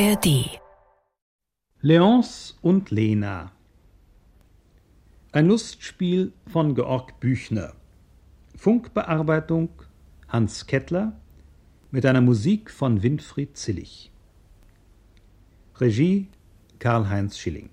[0.00, 0.60] ARD
[1.80, 3.50] Leonce und Lena.
[5.32, 7.74] Ein Lustspiel von Georg Büchner.
[8.54, 9.70] Funkbearbeitung
[10.28, 11.20] Hans Kettler
[11.90, 14.12] mit einer Musik von Winfried Zillig.
[15.80, 16.28] Regie
[16.78, 17.70] Karl-Heinz Schilling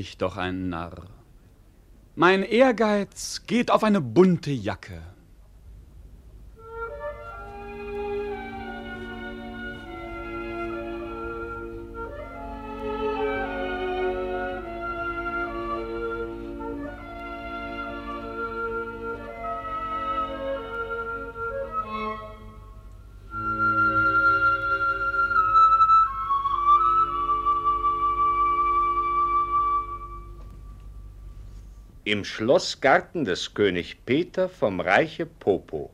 [0.00, 1.06] ich doch ein Narr.
[2.16, 5.00] Mein Ehrgeiz geht auf eine bunte Jacke.
[32.10, 35.90] Im Schlossgarten des König Peter vom Reiche Popo.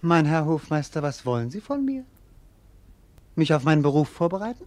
[0.00, 2.04] Mein Herr Hofmeister, was wollen Sie von mir?
[3.36, 4.64] Mich auf meinen Beruf vorbereiten?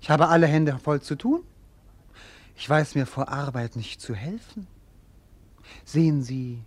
[0.00, 1.42] Ich habe alle Hände voll zu tun.
[2.56, 4.68] Ich weiß mir vor Arbeit nicht zu helfen.
[5.84, 6.62] Sehen Sie,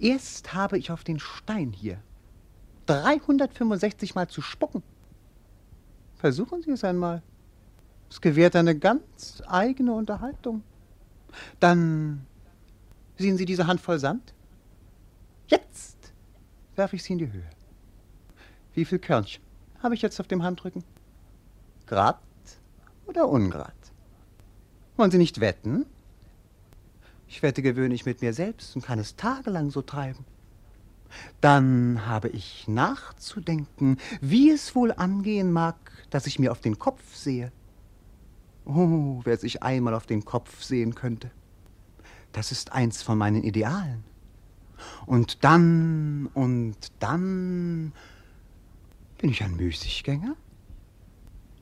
[0.00, 1.98] erst habe ich auf den Stein hier
[2.86, 4.82] 365 Mal zu spucken.
[6.16, 7.22] Versuchen Sie es einmal.
[8.10, 10.62] Es gewährt eine ganz eigene Unterhaltung.
[11.60, 12.26] Dann
[13.18, 14.34] sehen Sie diese Handvoll Sand?
[15.48, 16.12] Jetzt
[16.76, 17.50] werfe ich sie in die Höhe.
[18.74, 19.42] Wie viel Körnchen
[19.82, 20.84] habe ich jetzt auf dem Handrücken?
[21.86, 22.20] Grad
[23.06, 23.74] oder ungrad?
[24.96, 25.86] Wollen Sie nicht wetten?
[27.28, 30.24] Ich wette gewöhnlich mit mir selbst und kann es tagelang so treiben.
[31.40, 35.76] Dann habe ich nachzudenken, wie es wohl angehen mag,
[36.10, 37.52] dass ich mir auf den Kopf sehe.
[38.66, 41.30] Oh, wer sich einmal auf den Kopf sehen könnte.
[42.32, 44.04] Das ist eins von meinen Idealen.
[45.06, 47.92] Und dann, und dann
[49.18, 50.36] bin ich ein Müßiggänger?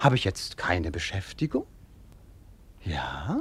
[0.01, 1.67] Habe ich jetzt keine Beschäftigung?
[2.83, 3.41] Ja,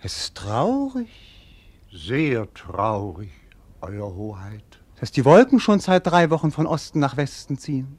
[0.00, 1.10] es ist traurig.
[1.92, 3.30] Sehr traurig,
[3.80, 4.80] Euer Hoheit.
[4.98, 7.98] Dass die Wolken schon seit drei Wochen von Osten nach Westen ziehen.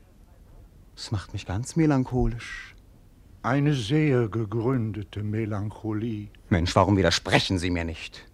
[0.95, 2.74] Das macht mich ganz melancholisch.
[3.45, 6.29] Eine sehr gegründete Melancholie.
[6.49, 8.25] Mensch, warum widersprechen Sie mir nicht?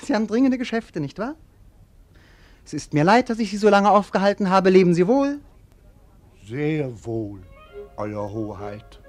[0.00, 1.34] Sie haben dringende Geschäfte, nicht wahr?
[2.64, 4.70] Es ist mir leid, dass ich Sie so lange aufgehalten habe.
[4.70, 5.40] Leben Sie wohl?
[6.48, 7.42] Sehr wohl,
[7.98, 9.01] Euer Hoheit.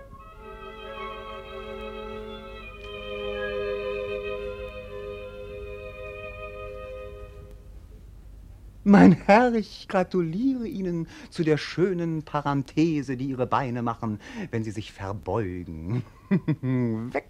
[8.85, 14.19] Mein Herr, ich gratuliere Ihnen zu der schönen Parenthese, die Ihre Beine machen,
[14.51, 16.03] wenn sie sich verbeugen.
[16.61, 17.29] Weg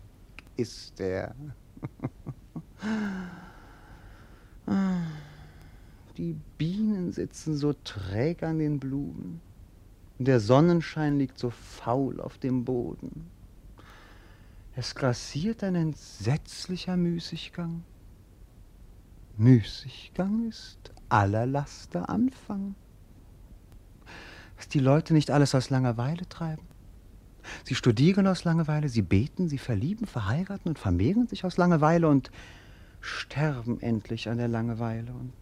[0.58, 1.36] ist er.
[6.18, 9.41] Die Bienen sitzen so träge an den Blumen.
[10.20, 13.30] Der Sonnenschein liegt so faul auf dem Boden.
[14.75, 17.84] Es grassiert ein entsetzlicher Müßiggang.
[19.38, 22.76] Müßiggang ist aller Laster Anfang.
[24.58, 26.68] Dass die Leute nicht alles aus Langeweile treiben.
[27.64, 32.32] Sie studieren aus Langeweile, sie beten, sie verlieben, verheiraten und vermehren sich aus Langeweile und
[33.02, 35.12] sterben endlich an der Langeweile.
[35.12, 35.34] Und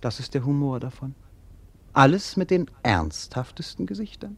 [0.00, 1.14] das ist der Humor davon.
[1.92, 4.36] Alles mit den ernsthaftesten Gesichtern.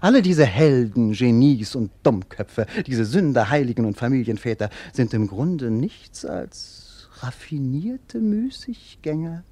[0.00, 6.24] Alle diese Helden, Genies und Dummköpfe, diese Sünder, Heiligen und Familienväter sind im Grunde nichts
[6.24, 6.91] als
[7.22, 9.44] raffinierte Müßiggänger,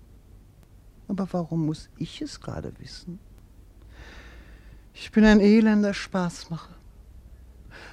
[1.08, 3.18] aber warum muss ich es gerade wissen?
[4.94, 6.74] Ich bin ein elender Spaßmacher.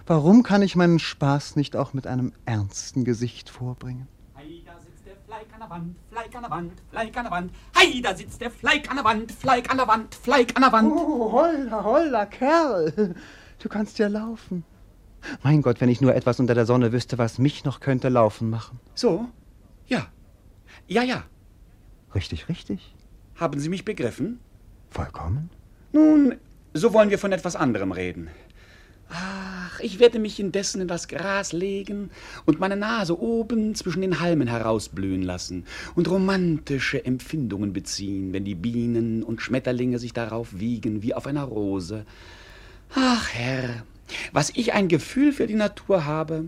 [0.06, 4.08] Warum kann ich meinen Spaß nicht auch mit einem ernsten Gesicht vorbringen?
[4.36, 7.32] Hei, da sitzt der Fleik an der Wand, Fleik an der Wand, Fleik an der
[7.32, 7.52] Wand.
[7.78, 10.72] Hei, da sitzt der Fleik an der Wand, Fleik an der Wand, Fleik an der
[10.72, 10.92] Wand.
[10.92, 13.16] Oh, holla, holla, Kerl.
[13.60, 14.64] Du kannst ja laufen.
[15.44, 18.50] Mein Gott, wenn ich nur etwas unter der Sonne wüsste, was mich noch könnte laufen
[18.50, 18.80] machen.
[18.96, 19.28] So?
[19.88, 20.12] Ja.
[20.88, 21.26] Ja, ja.
[22.14, 22.94] Richtig, richtig.
[23.36, 24.40] Haben Sie mich begriffen?
[24.90, 25.50] Vollkommen.
[25.92, 26.36] Nun,
[26.74, 28.30] so wollen wir von etwas anderem reden.
[29.10, 32.10] Ach, ich werde mich indessen in das Gras legen
[32.46, 38.56] und meine Nase oben zwischen den Halmen herausblühen lassen und romantische Empfindungen beziehen, wenn die
[38.56, 42.06] Bienen und Schmetterlinge sich darauf wiegen wie auf einer Rose.
[42.96, 43.84] Ach, Herr,
[44.34, 46.46] was ich ein Gefühl für die Natur habe.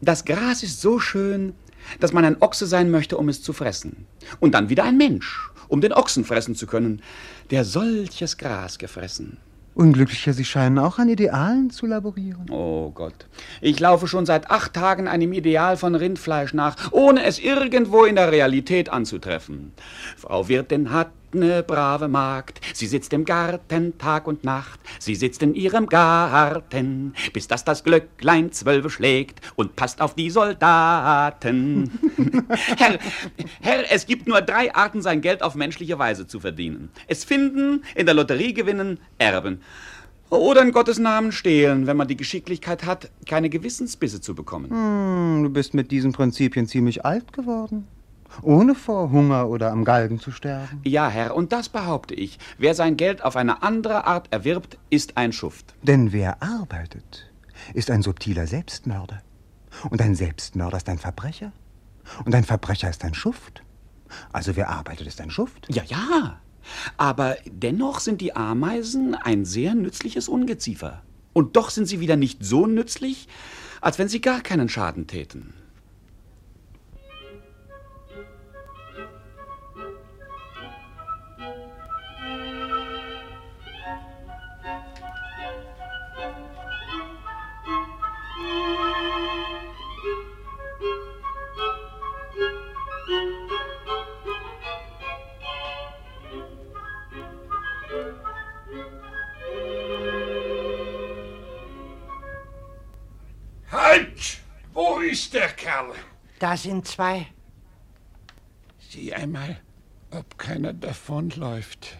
[0.00, 1.52] Das Gras ist so schön,
[1.98, 4.06] dass man ein Ochse sein möchte, um es zu fressen.
[4.38, 7.02] Und dann wieder ein Mensch, um den Ochsen fressen zu können,
[7.50, 9.38] der solches Gras gefressen.
[9.74, 12.50] Unglücklicher, Sie scheinen auch an Idealen zu laborieren.
[12.50, 13.26] Oh Gott.
[13.60, 18.16] Ich laufe schon seit acht Tagen einem Ideal von Rindfleisch nach, ohne es irgendwo in
[18.16, 19.72] der Realität anzutreffen.
[20.16, 25.42] Frau Wirtin hat ne brave Magd, sie sitzt im Garten Tag und Nacht, sie sitzt
[25.42, 31.90] in ihrem Garten, bis dass das Glöcklein zwölfe schlägt und passt auf die Soldaten.
[32.76, 32.98] Herr,
[33.60, 36.90] Herr, es gibt nur drei Arten, sein Geld auf menschliche Weise zu verdienen.
[37.06, 39.60] Es finden, in der Lotterie gewinnen, erben.
[40.30, 44.70] Oder in Gottes Namen stehlen, wenn man die Geschicklichkeit hat, keine Gewissensbisse zu bekommen.
[44.70, 47.88] Hm, du bist mit diesen Prinzipien ziemlich alt geworden.
[48.42, 50.80] Ohne vor Hunger oder am Galgen zu sterben.
[50.84, 52.38] Ja, Herr, und das behaupte ich.
[52.58, 55.74] Wer sein Geld auf eine andere Art erwirbt, ist ein Schuft.
[55.82, 57.30] Denn wer arbeitet,
[57.74, 59.22] ist ein subtiler Selbstmörder.
[59.90, 61.52] Und ein Selbstmörder ist ein Verbrecher.
[62.24, 63.62] Und ein Verbrecher ist ein Schuft.
[64.32, 65.66] Also wer arbeitet, ist ein Schuft.
[65.72, 66.40] Ja, ja.
[66.96, 71.02] Aber dennoch sind die Ameisen ein sehr nützliches Ungeziefer.
[71.32, 73.28] Und doch sind sie wieder nicht so nützlich,
[73.80, 75.54] als wenn sie gar keinen Schaden täten.
[105.00, 105.94] Wo ist der Kerl?
[106.40, 107.26] Da sind zwei.
[108.90, 109.58] Sieh einmal,
[110.10, 111.96] ob keiner davonläuft.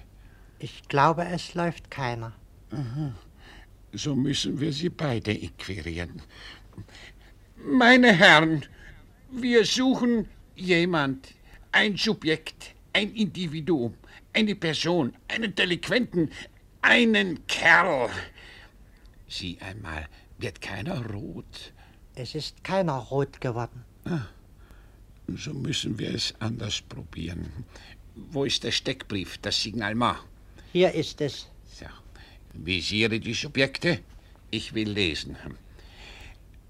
[0.58, 2.34] Ich glaube, es läuft keiner.
[3.94, 6.20] So müssen wir sie beide inquirieren.
[7.56, 8.66] Meine Herren,
[9.30, 11.32] wir suchen jemand,
[11.72, 13.94] ein Subjekt, ein Individuum,
[14.34, 16.30] eine Person, einen Delinquenten,
[16.82, 18.10] einen Kerl.
[19.26, 20.06] Sieh einmal,
[20.36, 21.72] wird keiner rot.
[22.20, 23.82] Es ist keiner rot geworden.
[25.26, 27.64] So müssen wir es anders probieren.
[28.14, 30.18] Wo ist der Steckbrief, das Signalement?
[30.72, 31.48] Hier ist es.
[31.66, 31.86] So,
[32.52, 34.00] visiere die Subjekte.
[34.50, 35.36] Ich will lesen.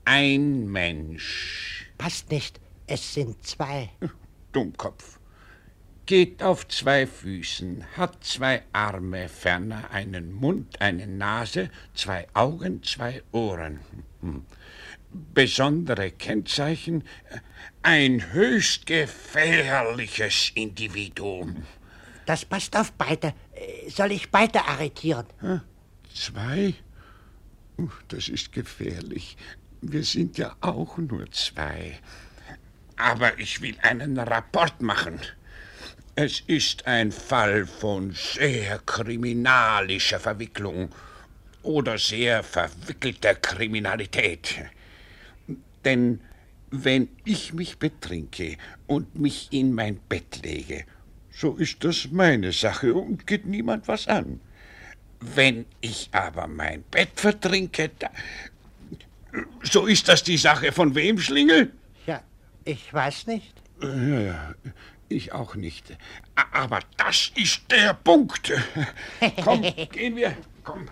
[0.04, 2.60] Ein Mensch, Passt nicht.
[2.86, 3.90] Es sind zwei.
[4.52, 5.18] Dummkopf,
[6.06, 13.22] geht auf zwei Füßen, hat zwei Arme, ferner einen Mund, eine Nase, zwei Augen, zwei
[13.32, 13.80] Ohren.
[14.20, 14.44] Hm.
[15.12, 17.04] Besondere Kennzeichen,
[17.82, 21.64] ein höchst gefährliches Individuum.
[22.26, 23.34] Das passt auf beide.
[23.88, 25.26] Soll ich beide arretieren?
[26.14, 26.74] Zwei?
[28.08, 29.36] Das ist gefährlich.
[29.80, 31.98] Wir sind ja auch nur zwei.
[32.96, 35.18] Aber ich will einen Rapport machen.
[36.14, 40.90] Es ist ein Fall von sehr kriminalischer Verwicklung
[41.62, 44.56] oder sehr verwickelter Kriminalität.
[45.84, 46.20] Denn
[46.70, 48.56] wenn ich mich betrinke
[48.86, 50.84] und mich in mein Bett lege,
[51.30, 54.40] so ist das meine Sache und geht niemand was an.
[55.20, 58.10] Wenn ich aber mein Bett vertrinke, da,
[59.62, 61.72] so ist das die Sache von wem, Schlingel?
[62.06, 62.22] Ja,
[62.64, 63.54] ich weiß nicht.
[63.82, 64.54] Ja, ja,
[65.08, 65.96] ich auch nicht.
[66.52, 68.52] Aber das ist der Punkt.
[69.44, 69.62] Komm,
[69.92, 70.36] gehen wir.
[70.64, 70.86] Komm.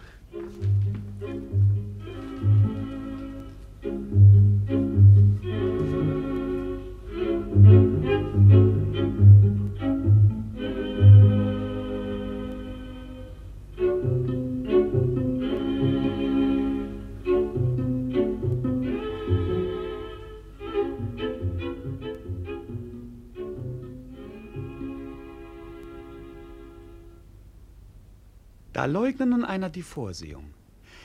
[28.78, 30.54] Da leugnet nun einer die Vorsehung.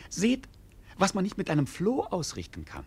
[0.08, 0.48] Seht,
[1.00, 2.86] was man nicht mit einem Floh ausrichten kann.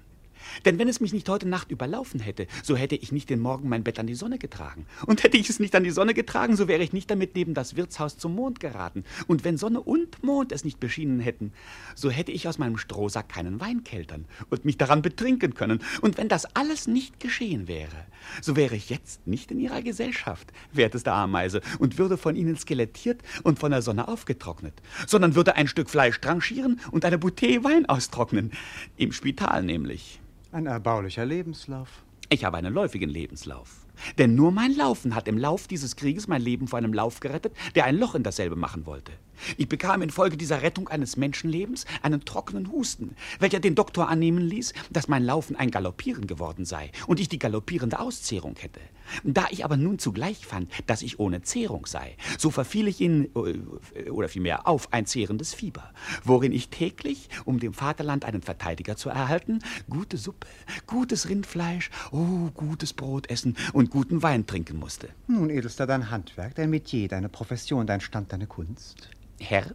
[0.64, 3.68] Denn wenn es mich nicht heute Nacht überlaufen hätte, so hätte ich nicht den Morgen
[3.68, 4.86] mein Bett an die Sonne getragen.
[5.06, 7.54] Und hätte ich es nicht an die Sonne getragen, so wäre ich nicht damit neben
[7.54, 9.04] das Wirtshaus zum Mond geraten.
[9.26, 11.52] Und wenn Sonne und Mond es nicht beschienen hätten,
[11.94, 15.80] so hätte ich aus meinem Strohsack keinen Wein keltern und mich daran betrinken können.
[16.00, 18.06] Und wenn das alles nicht geschehen wäre,
[18.42, 23.22] so wäre ich jetzt nicht in ihrer Gesellschaft, werteste Ameise, und würde von ihnen skelettiert
[23.42, 24.74] und von der Sonne aufgetrocknet,
[25.06, 28.52] sondern würde ein Stück Fleisch tranchieren und eine Bouteille Wein austrocknen.
[28.96, 30.20] Im Spital nämlich.
[30.56, 32.02] Ein erbaulicher Lebenslauf.
[32.30, 33.84] Ich habe einen läufigen Lebenslauf.
[34.16, 37.54] Denn nur mein Laufen hat im Lauf dieses Krieges mein Leben vor einem Lauf gerettet,
[37.74, 39.12] der ein Loch in dasselbe machen wollte.
[39.58, 44.72] Ich bekam infolge dieser Rettung eines Menschenlebens einen trockenen Husten, welcher den Doktor annehmen ließ,
[44.88, 48.80] dass mein Laufen ein Galoppieren geworden sei und ich die galoppierende Auszehrung hätte.
[49.24, 53.30] Da ich aber nun zugleich fand, dass ich ohne Zehrung sei, so verfiel ich in,
[53.34, 55.90] äh, oder vielmehr auf ein zehrendes Fieber,
[56.24, 60.46] worin ich täglich, um dem Vaterland einen Verteidiger zu erhalten, gute Suppe,
[60.86, 65.08] gutes Rindfleisch, oh, gutes Brot essen und guten Wein trinken musste.
[65.26, 69.10] Nun, Edelster, dein Handwerk, dein Metier, deine Profession, dein Stand, deine Kunst.
[69.40, 69.66] Herr,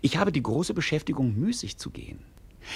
[0.00, 2.18] ich habe die große Beschäftigung, müßig zu gehen.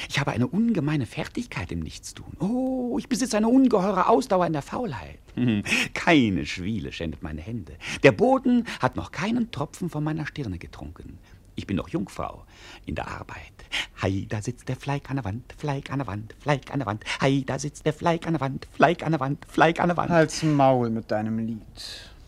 [0.09, 2.37] Ich habe eine ungemeine Fertigkeit im Nichtstun.
[2.41, 5.19] Oh, ich besitze eine ungeheure Ausdauer in der Faulheit.
[5.95, 7.75] Keine Schwiele schändet meine Hände.
[8.03, 11.19] Der Boden hat noch keinen Tropfen von meiner Stirne getrunken.
[11.57, 12.45] Ich bin noch Jungfrau
[12.87, 13.53] in der Arbeit.
[14.01, 16.87] Hei, da sitzt der Fleig an der Wand, Fleig an der Wand, Fleig an der
[16.87, 17.05] Wand.
[17.21, 19.97] Hei, da sitzt der Fleig an der Wand, Fleig an der Wand, Fleig an der
[19.97, 20.11] Wand.
[20.11, 21.61] Halt's Maul mit deinem Lied.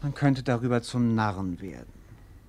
[0.02, 1.92] Man könnte darüber zum Narren werden.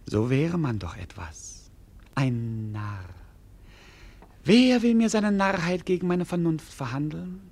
[0.05, 1.71] So wäre man doch etwas.
[2.15, 3.22] Ein Narr.
[4.45, 7.49] Wer will mir seine Narrheit gegen meine Vernunft verhandeln?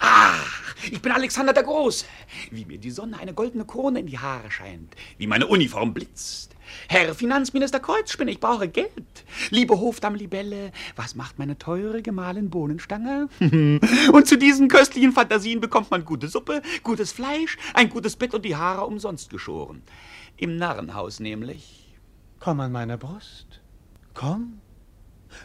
[0.00, 2.04] Ach, ich bin Alexander der Große.
[2.50, 6.54] Wie mir die Sonne eine goldene Krone in die Haare scheint, wie meine Uniform blitzt.
[6.88, 9.24] Herr Finanzminister Kreuzspinne, ich brauche Geld.
[9.48, 13.30] Liebe Hofdame Libelle, was macht meine teure Gemahlin Bohnenstange?
[14.12, 18.44] und zu diesen köstlichen Fantasien bekommt man gute Suppe, gutes Fleisch, ein gutes Bett und
[18.44, 19.80] die Haare umsonst geschoren.
[20.36, 21.96] Im Narrenhaus nämlich.
[22.40, 23.62] Komm an meine Brust.
[24.12, 24.60] Komm.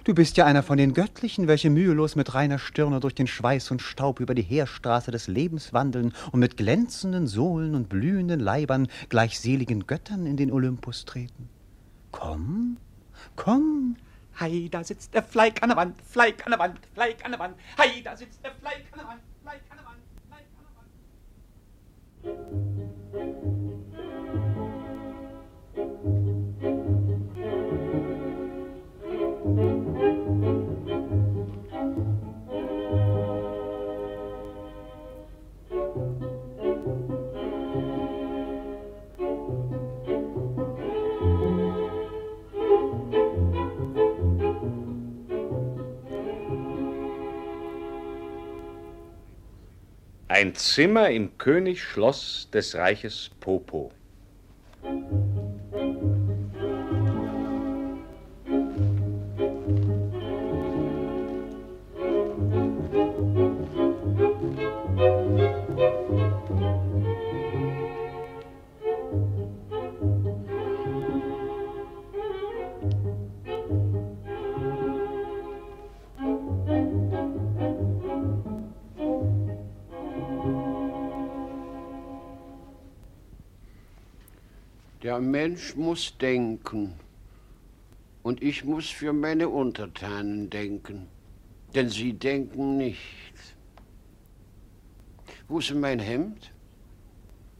[0.03, 3.71] Du bist ja einer von den Göttlichen, welche mühelos mit reiner Stirne durch den Schweiß
[3.71, 8.87] und Staub über die Heerstraße des Lebens wandeln und mit glänzenden Sohlen und blühenden Leibern
[9.09, 11.49] gleich seligen Göttern in den Olympus treten.
[12.11, 12.77] Komm,
[13.35, 13.95] komm.
[14.39, 17.39] Hei, da sitzt der Fleig an der Wand, Fleig an der Wand, Fleig an der
[17.39, 17.55] Wand.
[17.77, 20.45] Hei, da sitzt der Fleig an der Wand, Fleig an der Wand, Fleig
[22.23, 23.70] an der Wand.
[50.41, 53.91] Ein Zimmer im Königsschloss des Reiches Popo.
[85.41, 86.93] Mensch muss denken.
[88.21, 91.07] Und ich muss für meine Untertanen denken.
[91.73, 93.35] Denn sie denken nicht.
[95.47, 96.51] Wo ist mein Hemd?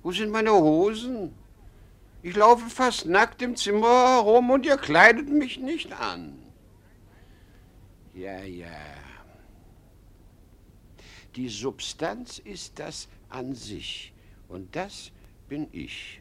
[0.03, 1.33] Wo sind meine Hosen?
[2.21, 6.38] Ich laufe fast nackt im Zimmer herum und ihr kleidet mich nicht an.
[8.13, 8.79] Ja, ja.
[11.35, 14.13] Die Substanz ist das an sich
[14.50, 15.11] und das
[15.50, 16.21] bin ich.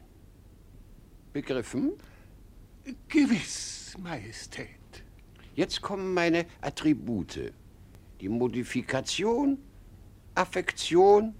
[1.33, 1.93] Begriffen?
[3.07, 4.67] Gewiss, Majestät.
[5.55, 7.53] Jetzt kommen meine Attribute.
[8.19, 9.57] Die Modifikation,
[10.35, 11.33] Affektion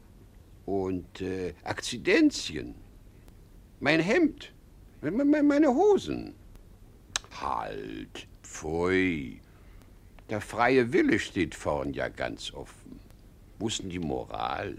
[0.66, 2.76] und äh, Akzidenzien.
[3.80, 4.54] Mein Hemd,
[5.02, 6.36] meine Hosen.
[7.42, 9.42] Halt, pfui.
[10.30, 13.00] Der freie Wille steht vorn ja ganz offen.
[13.60, 14.78] Wo ist denn die Moral?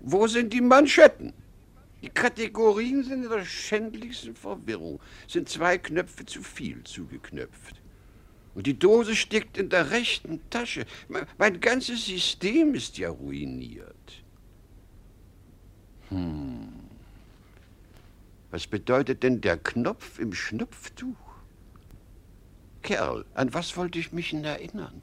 [0.00, 1.32] Wo sind die Manschetten?
[2.04, 7.80] Die Kategorien sind in der schändlichsten Verwirrung, sind zwei Knöpfe zu viel zugeknöpft.
[8.54, 10.84] Und die Dose steckt in der rechten Tasche.
[11.38, 14.22] Mein ganzes System ist ja ruiniert.
[16.10, 16.74] Hm.
[18.50, 21.16] Was bedeutet denn der Knopf im Schnupftuch?
[22.82, 25.00] Kerl, an was wollte ich mich denn erinnern?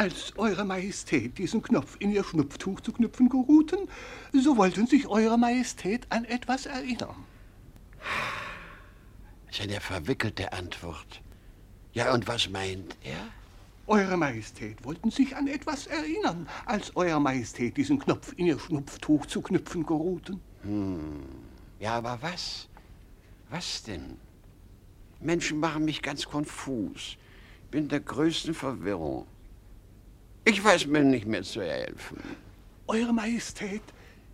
[0.00, 3.86] Als Eure Majestät diesen Knopf in Ihr Schnupftuch zu knüpfen geruhten,
[4.32, 7.16] so wollten sich Eure Majestät an etwas erinnern.
[9.46, 11.20] Das ist eine verwickelte Antwort.
[11.92, 13.28] Ja, und was meint er?
[13.86, 19.26] Eure Majestät wollten sich an etwas erinnern, als Eure Majestät diesen Knopf in Ihr Schnupftuch
[19.26, 20.40] zu knüpfen geruhten.
[20.62, 21.20] Hm.
[21.78, 22.70] Ja, aber was?
[23.50, 24.16] Was denn?
[25.20, 27.18] Menschen machen mich ganz konfus.
[27.70, 29.26] Bin der größten Verwirrung.
[30.44, 32.22] Ich weiß mir nicht mehr zu helfen.
[32.86, 33.82] Eure Majestät,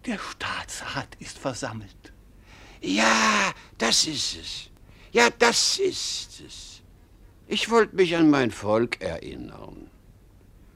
[0.07, 2.13] der Staatsrat ist versammelt.
[2.81, 4.71] Ja, das ist es.
[5.13, 6.83] Ja, das ist es.
[7.49, 9.91] Ich wollte mich an mein Volk erinnern.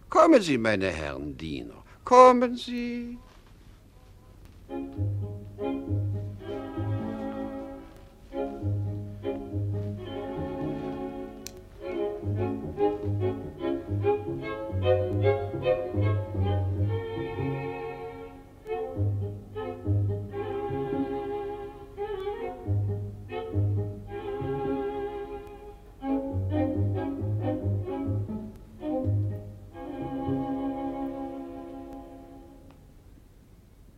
[0.09, 3.19] Kommen Sie, meine Herren Diener, kommen Sie.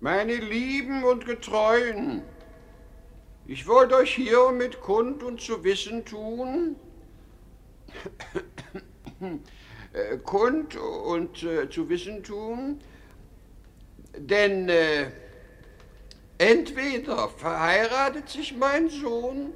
[0.03, 2.23] Meine Lieben und Getreuen,
[3.47, 6.75] ich wollte euch hiermit kund und zu wissen tun,
[9.93, 12.81] äh, kund und äh, zu wissen tun,
[14.17, 15.13] denn äh,
[16.37, 19.53] entweder verheiratet sich mein Sohn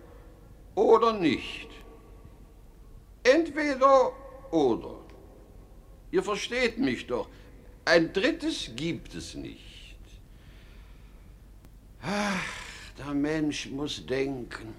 [0.76, 1.70] oder nicht.
[3.24, 4.12] Entweder
[4.52, 5.00] oder.
[6.12, 7.28] Ihr versteht mich doch.
[7.84, 9.75] Ein drittes gibt es nicht.
[12.06, 12.40] Ach,
[12.96, 14.74] der Mensch muss denken.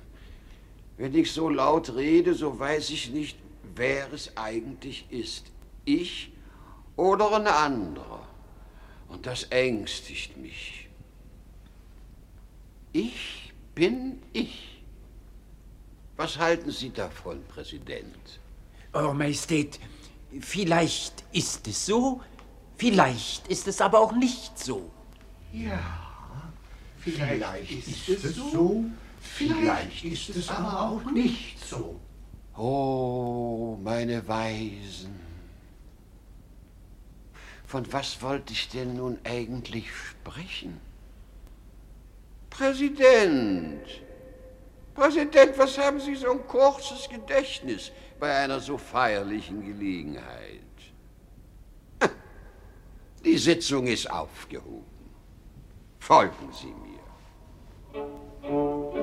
[0.95, 3.37] Wenn ich so laut rede, so weiß ich nicht,
[3.75, 5.47] wer es eigentlich ist.
[5.83, 6.31] Ich
[6.95, 8.25] oder ein anderer.
[9.09, 10.87] Und das ängstigt mich.
[12.93, 14.81] Ich bin ich.
[16.15, 18.39] Was halten Sie davon, Präsident?
[18.93, 19.79] Eure Majestät,
[20.39, 22.21] vielleicht ist es so,
[22.77, 24.89] vielleicht ist es aber auch nicht so.
[25.51, 26.06] Ja.
[27.11, 28.83] Vielleicht ist es so,
[29.21, 31.99] vielleicht ist es aber auch nicht so.
[32.57, 35.19] Oh, meine Weisen.
[37.65, 40.79] Von was wollte ich denn nun eigentlich sprechen?
[42.49, 43.85] Präsident!
[44.95, 50.61] Präsident, was haben Sie so ein kurzes Gedächtnis bei einer so feierlichen Gelegenheit?
[53.23, 54.85] Die Sitzung ist aufgehoben.
[55.99, 56.86] Folgen Sie mir.
[57.97, 58.96] Thank you.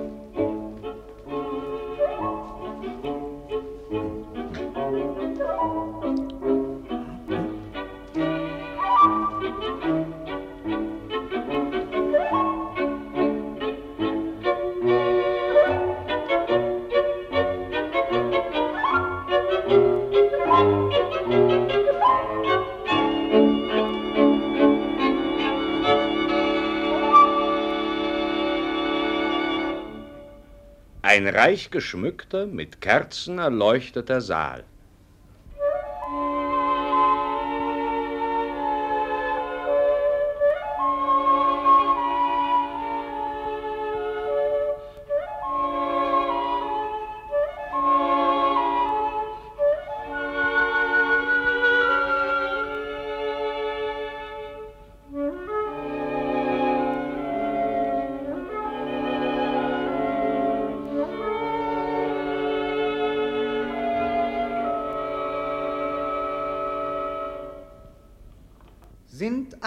[31.24, 34.62] Ein reich geschmückter, mit Kerzen erleuchteter Saal.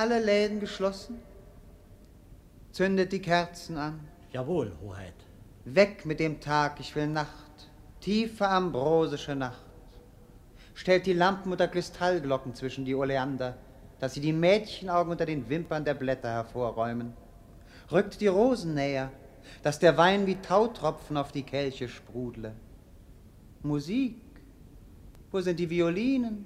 [0.07, 1.19] Alle Läden geschlossen?
[2.71, 3.99] Zündet die Kerzen an.
[4.31, 5.13] Jawohl, Hoheit.
[5.65, 7.67] Weg mit dem Tag, ich will Nacht,
[7.99, 9.65] tiefe ambrosische Nacht.
[10.75, 13.57] Stellt die Lampen unter Kristallglocken zwischen die Oleander,
[13.99, 17.13] dass sie die Mädchenaugen unter den Wimpern der Blätter hervorräumen.
[17.91, 19.11] Rückt die Rosen näher,
[19.61, 22.53] dass der Wein wie Tautropfen auf die Kelche sprudle.
[23.61, 24.21] Musik,
[25.31, 26.45] wo sind die Violinen?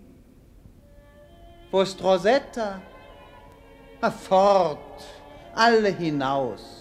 [1.69, 2.81] Wo ist Rosetta?
[4.09, 5.03] Fort,
[5.53, 6.79] alle hinaus.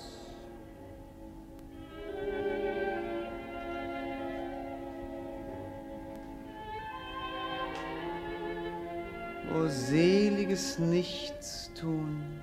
[9.52, 12.40] O seliges Nichtstun,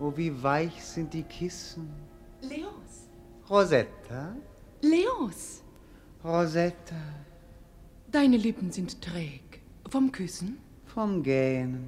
[0.00, 1.88] o wie weich sind die Kissen.
[2.42, 3.08] Leos,
[3.48, 4.34] Rosetta,
[4.82, 5.62] Leos,
[6.22, 6.96] Rosetta,
[8.10, 9.62] deine Lippen sind träg.
[9.88, 10.58] Vom Küssen?
[10.94, 11.84] vom Gähnen.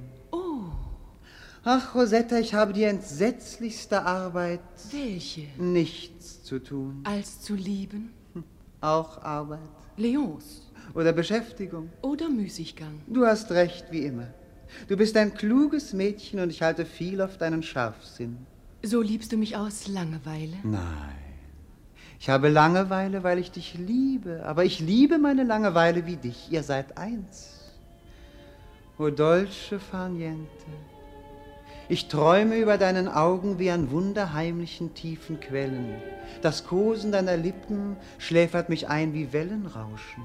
[1.69, 5.47] Ach, Rosetta, ich habe die entsetzlichste Arbeit, welche?
[5.57, 7.01] nichts zu tun.
[7.03, 8.13] Als zu lieben?
[8.79, 9.59] Auch Arbeit
[9.97, 11.89] Leos oder Beschäftigung.
[12.01, 13.01] oder Müßiggang?
[13.07, 14.27] Du hast recht, wie immer.
[14.87, 18.37] Du bist ein kluges Mädchen und ich halte viel auf deinen Scharfsinn.
[18.81, 20.55] So liebst du mich aus Langeweile?
[20.63, 21.19] Nein.
[22.17, 26.47] Ich habe Langeweile, weil ich dich liebe, aber ich liebe meine Langeweile wie dich.
[26.49, 27.73] Ihr seid eins.
[28.97, 30.47] O dolce far niente.
[31.89, 35.95] Ich träume über deinen Augen wie an wunderheimlichen tiefen Quellen.
[36.41, 40.23] Das Kosen deiner Lippen schläfert mich ein wie Wellenrauschen.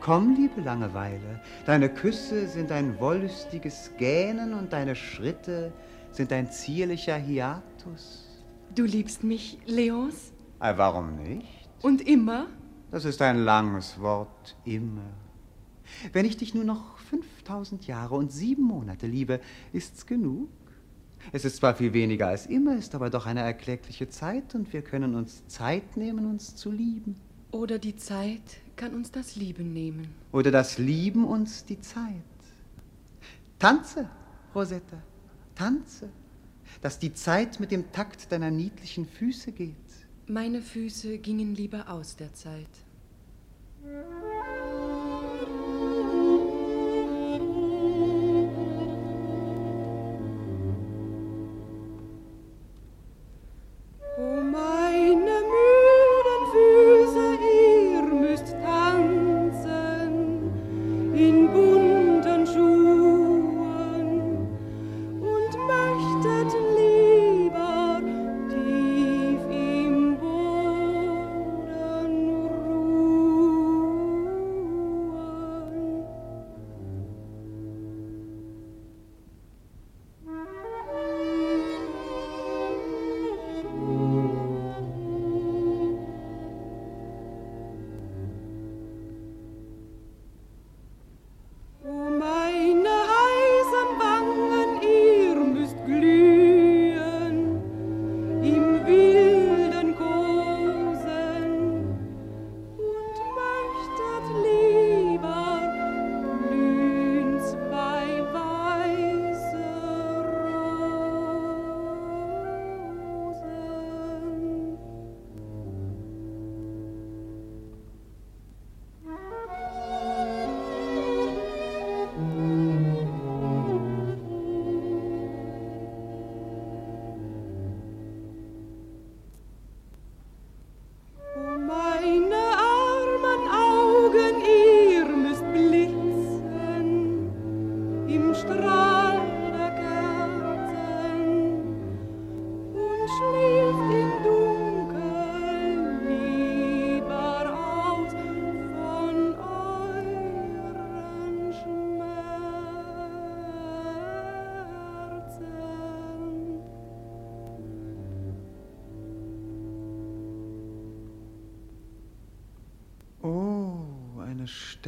[0.00, 5.72] Komm, liebe Langeweile, deine Küsse sind ein wollüstiges Gähnen und deine Schritte
[6.12, 8.44] sind ein zierlicher Hiatus.
[8.72, 10.32] Du liebst mich, Leons?
[10.60, 11.68] Ah, warum nicht?
[11.82, 12.46] Und immer?
[12.92, 15.10] Das ist ein langes Wort, immer.
[16.12, 19.40] Wenn ich dich nur noch 5000 Jahre und sieben Monate liebe,
[19.72, 20.48] ist's genug?
[21.32, 24.82] Es ist zwar viel weniger als immer, ist aber doch eine erkleckliche Zeit und wir
[24.82, 27.16] können uns Zeit nehmen, uns zu lieben.
[27.50, 28.40] Oder die Zeit
[28.76, 30.08] kann uns das Lieben nehmen.
[30.32, 32.22] Oder das Lieben uns die Zeit.
[33.58, 34.08] Tanze,
[34.54, 35.02] Rosetta,
[35.54, 36.08] tanze,
[36.80, 39.74] dass die Zeit mit dem Takt deiner niedlichen Füße geht.
[40.26, 42.68] Meine Füße gingen lieber aus der Zeit.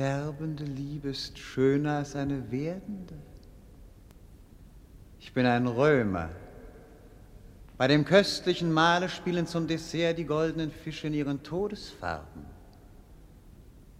[0.00, 3.12] Sterbende Liebe ist schöner als eine werdende.
[5.18, 6.30] Ich bin ein Römer.
[7.76, 12.46] Bei dem köstlichen Mahle spielen zum Dessert die goldenen Fische in ihren Todesfarben.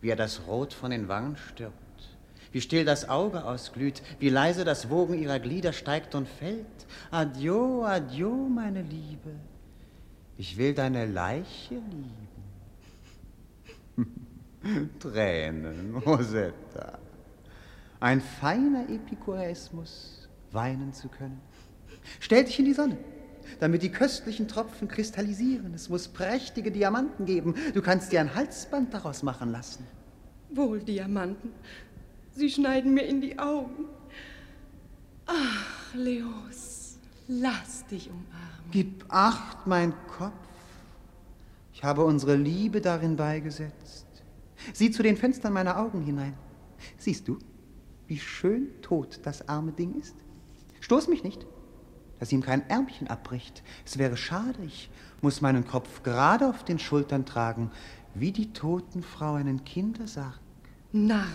[0.01, 1.75] Wie er das Rot von den Wangen stirbt,
[2.51, 6.65] wie still das Auge ausglüht, wie leise das Wogen ihrer Glieder steigt und fällt.
[7.11, 9.33] Adieu, adieu, meine Liebe.
[10.39, 12.30] Ich will deine Leiche lieben.
[14.99, 16.99] Tränen, Rosetta.
[18.01, 21.41] Ein feiner Epikureismus, weinen zu können.
[22.19, 22.97] Stell dich in die Sonne,
[23.59, 25.75] damit die köstlichen Tropfen kristallisieren.
[25.75, 27.55] Es muss prächtige Diamanten geben.
[27.75, 29.87] Du kannst dir ein Halsband daraus machen lassen.
[30.51, 31.53] Wohl, Diamanten.
[32.33, 33.87] Sie schneiden mir in die Augen.
[35.27, 38.71] Ach, Leos, lass dich umarmen.
[38.71, 40.33] Gib acht, mein Kopf.
[41.73, 44.07] Ich habe unsere Liebe darin beigesetzt.
[44.73, 46.35] Sieh zu den Fenstern meiner Augen hinein.
[46.99, 47.39] Siehst du,
[48.07, 50.17] wie schön tot das arme Ding ist?
[50.81, 51.47] Stoß mich nicht,
[52.19, 53.63] dass ihm kein Ärmchen abbricht.
[53.85, 57.71] Es wäre schade, ich muss meinen Kopf gerade auf den Schultern tragen,
[58.15, 60.39] wie die Totenfrau einen Kindersarg.
[60.93, 61.27] Narr,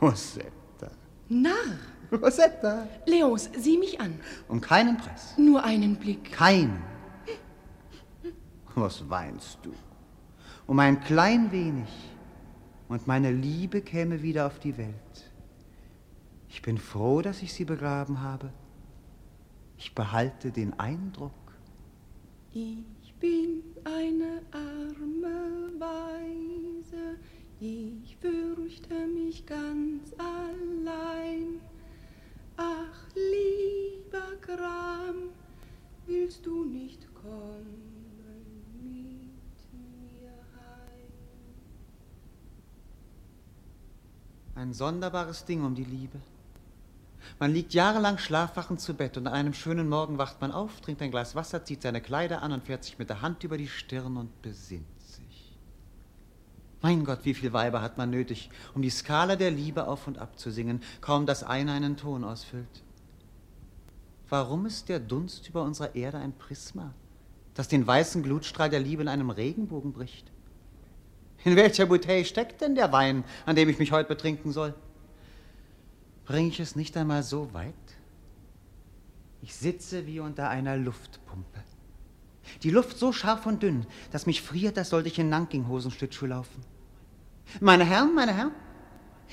[0.00, 0.90] Rosetta,
[1.28, 1.78] Narr.
[2.12, 4.20] Rosetta, Leos, sieh mich an.
[4.48, 5.32] um keinen Preis.
[5.38, 6.30] Nur einen Blick.
[6.32, 6.82] Keinen.
[8.74, 9.72] Was weinst du?
[10.66, 11.88] Um ein klein wenig
[12.92, 15.32] und meine Liebe käme wieder auf die Welt.
[16.50, 18.52] Ich bin froh, dass ich sie begraben habe.
[19.78, 21.32] Ich behalte den Eindruck.
[22.52, 27.18] Ich bin eine arme Weise,
[27.60, 31.60] ich fürchte mich ganz allein.
[32.58, 35.30] Ach, lieber Gram,
[36.06, 37.91] willst du nicht kommen
[44.54, 46.20] Ein sonderbares Ding um die Liebe.
[47.38, 51.00] Man liegt jahrelang schlafwachend zu Bett und an einem schönen Morgen wacht man auf, trinkt
[51.00, 53.68] ein Glas Wasser, zieht seine Kleider an und fährt sich mit der Hand über die
[53.68, 55.56] Stirn und besinnt sich.
[56.82, 60.18] Mein Gott, wie viele Weiber hat man nötig, um die Skala der Liebe auf und
[60.18, 62.82] ab zu singen, kaum dass eine einen Ton ausfüllt.
[64.28, 66.92] Warum ist der Dunst über unserer Erde ein Prisma,
[67.54, 70.31] das den weißen Glutstrahl der Liebe in einem Regenbogen bricht?
[71.44, 74.74] In welcher Bouteille steckt denn der Wein, an dem ich mich heute betrinken soll?
[76.24, 77.74] Bringe ich es nicht einmal so weit?
[79.42, 81.60] Ich sitze wie unter einer Luftpumpe.
[82.62, 86.62] Die Luft so scharf und dünn, dass mich friert, als sollte ich in Nanking-Hosenschlittschuh laufen.
[87.60, 88.52] Meine Herren, meine Herren,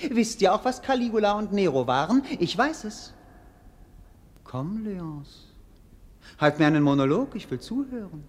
[0.09, 2.23] wisst ihr auch, was Caligula und Nero waren?
[2.39, 3.13] Ich weiß es.
[4.43, 5.53] Komm, Leonce,
[6.39, 8.23] halt mir einen Monolog, ich will zuhören.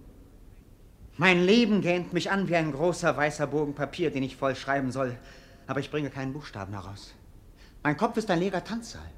[1.21, 4.91] Mein Leben gähnt mich an wie ein großer weißer Bogen Papier, den ich voll schreiben
[4.91, 5.19] soll,
[5.67, 7.13] aber ich bringe keinen Buchstaben heraus.
[7.83, 9.11] Mein Kopf ist ein leerer Tanzsaal.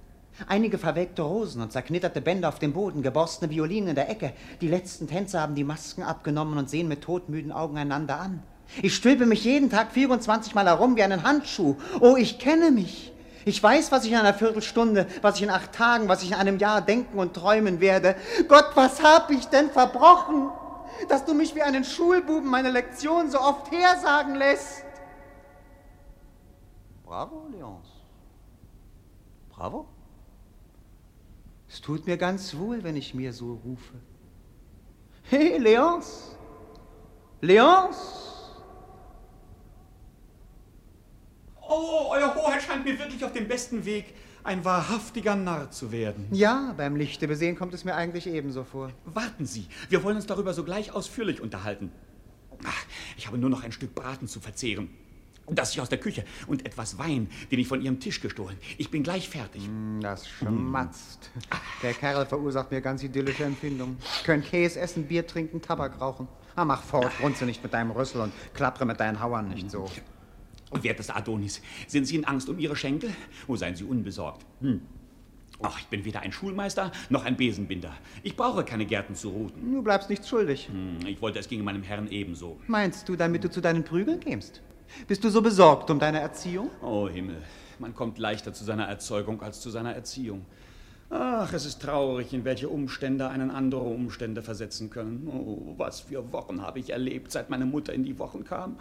[0.48, 4.32] Einige verwelkte Rosen und zerknitterte Bänder auf dem Boden, geborstene Violinen in der Ecke.
[4.60, 8.42] Die letzten Tänzer haben die Masken abgenommen und sehen mit todmüden Augen einander an.
[8.82, 11.76] Ich stülpe mich jeden Tag 24 Mal herum wie einen Handschuh.
[12.00, 13.12] Oh, ich kenne mich.
[13.44, 16.36] Ich weiß, was ich in einer Viertelstunde, was ich in acht Tagen, was ich in
[16.36, 18.16] einem Jahr denken und träumen werde.
[18.48, 20.50] Gott, was hab ich denn verbrochen,
[21.10, 24.84] dass du mich wie einen Schulbuben meine Lektion so oft hersagen lässt?
[27.04, 27.90] Bravo, Leonce.
[29.50, 29.86] Bravo.
[31.68, 33.94] Es tut mir ganz wohl, wenn ich mir so rufe.
[35.24, 36.36] Hey, Leonce!
[37.40, 38.32] Leonce!
[41.68, 46.26] Oh, Euer Hoheit scheint mir wirklich auf dem besten Weg, ein wahrhaftiger Narr zu werden.
[46.30, 48.90] Ja, beim Lichte besehen kommt es mir eigentlich ebenso vor.
[49.04, 51.92] Warten Sie, wir wollen uns darüber sogleich ausführlich unterhalten.
[52.64, 52.84] Ach,
[53.16, 54.88] ich habe nur noch ein Stück Braten zu verzehren.
[55.50, 58.56] Das ich aus der Küche und etwas Wein, den ich von Ihrem Tisch gestohlen.
[58.78, 59.68] Ich bin gleich fertig.
[60.00, 61.30] Das schmatzt.
[61.82, 63.96] Der Kerl verursacht mir ganz idyllische Empfindungen.
[64.18, 66.28] Ich könnte Käse essen, Bier trinken, Tabak rauchen.
[66.54, 69.90] Ah, mach fort, grunze nicht mit deinem Rüssel und klappere mit deinen Hauern nicht so.
[70.80, 73.10] Wertester Adonis, sind Sie in Angst um Ihre Schenkel?
[73.46, 74.44] Oh, seien Sie unbesorgt.
[74.60, 74.80] Hm.
[75.62, 77.94] Ach, ich bin weder ein Schulmeister noch ein Besenbinder.
[78.22, 79.72] Ich brauche keine Gärten zu routen.
[79.72, 80.68] Du bleibst nichts schuldig.
[80.68, 82.58] Hm, ich wollte, es ginge meinem Herrn ebenso.
[82.66, 84.60] Meinst du, damit du zu deinen Prügeln kämst?
[85.06, 86.70] Bist du so besorgt um deine Erziehung?
[86.82, 87.42] Oh Himmel,
[87.78, 90.44] man kommt leichter zu seiner Erzeugung als zu seiner Erziehung.
[91.14, 95.28] Ach, es ist traurig, in welche Umstände einen andere Umstände versetzen können.
[95.28, 98.76] Oh, was für Wochen habe ich erlebt, seit meine Mutter in die Wochen kam.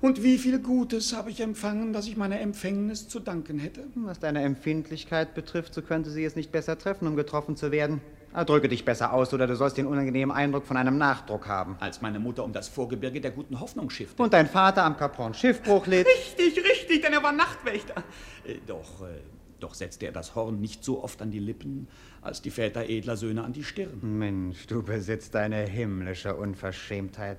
[0.00, 3.84] Und wie viel Gutes habe ich empfangen, dass ich meine Empfängnis zu danken hätte.
[3.94, 8.00] Was deine Empfindlichkeit betrifft, so könnte sie es nicht besser treffen, um getroffen zu werden.
[8.46, 11.76] Drücke dich besser aus, oder du sollst den unangenehmen Eindruck von einem Nachdruck haben.
[11.78, 14.20] Als meine Mutter um das Vorgebirge der guten Hoffnung schiffte.
[14.20, 16.06] Und dein Vater am Capron Schiffbruch litt.
[16.06, 18.02] Richtig, richtig, denn er war Nachtwächter.
[18.44, 21.88] Äh, doch, äh, doch setzte er das Horn nicht so oft an die Lippen,
[22.22, 24.00] als die Väter edler Söhne an die Stirn.
[24.02, 27.38] Mensch, du besitzt eine himmlische Unverschämtheit.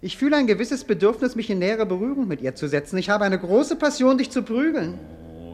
[0.00, 2.98] Ich fühle ein gewisses Bedürfnis, mich in nähere Berührung mit ihr zu setzen.
[2.98, 4.98] Ich habe eine große Passion, dich zu prügeln.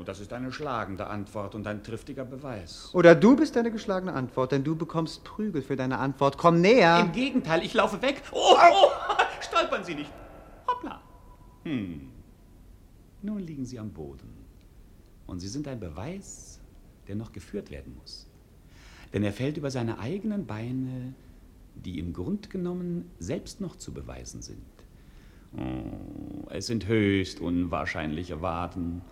[0.00, 2.90] Oh, das ist eine schlagende Antwort und ein triftiger Beweis.
[2.92, 6.36] Oder du bist eine geschlagene Antwort, denn du bekommst Prügel für deine Antwort.
[6.36, 7.00] Komm näher.
[7.00, 8.22] Im Gegenteil, ich laufe weg.
[8.32, 8.90] Oh, oh,
[9.40, 10.10] stolpern Sie nicht.
[10.66, 11.00] Hoppla.
[11.64, 12.10] Hm.
[13.22, 14.39] Nun liegen Sie am Boden.
[15.30, 16.58] Und Sie sind ein Beweis,
[17.06, 18.26] der noch geführt werden muss.
[19.12, 21.14] Denn er fällt über seine eigenen Beine,
[21.76, 24.58] die im Grund genommen selbst noch zu beweisen sind.
[25.56, 29.02] Oh, es sind höchst unwahrscheinliche Waden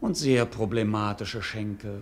[0.00, 2.00] und sehr problematische Schenkel.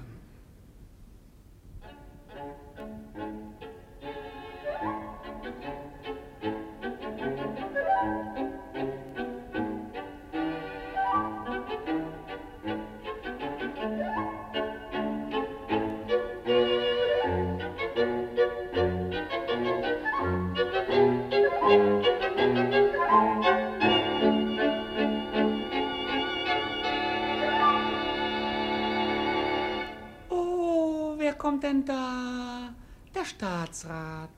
[33.79, 34.31] Staatsrat.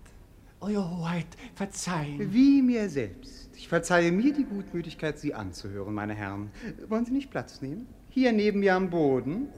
[0.60, 2.32] Euer Hoheit, verzeihen.
[2.34, 3.48] Wie mir selbst.
[3.56, 6.50] Ich verzeihe mir die Gutmütigkeit, Sie anzuhören, meine Herren.
[6.88, 7.86] Wollen Sie nicht Platz nehmen?
[8.10, 9.48] Hier neben mir am Boden.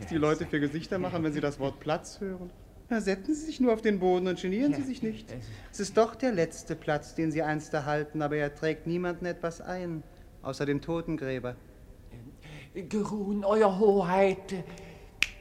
[0.00, 2.50] Was die Leute für Gesichter machen, wenn sie das Wort Platz hören.
[2.88, 5.32] Na, setzen Sie sich nur auf den Boden und genieren Sie sich nicht.
[5.70, 9.60] Es ist doch der letzte Platz, den Sie einst erhalten, aber er trägt niemanden etwas
[9.60, 10.02] ein,
[10.42, 11.54] außer dem Totengräber.
[12.74, 14.64] Geruhen, Euer Hoheit.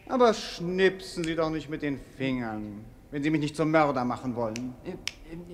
[0.08, 2.86] Aber schnipsen Sie doch nicht mit den Fingern.
[3.12, 4.74] Wenn Sie mich nicht zum Mörder machen wollen.
[4.84, 4.92] Äh,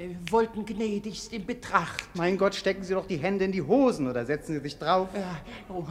[0.03, 2.09] äh, wollten gnädigst in Betracht.
[2.15, 5.09] Mein Gott, stecken Sie doch die Hände in die Hosen oder setzen Sie sich drauf.
[5.13, 5.37] Ja,
[5.69, 5.83] oh,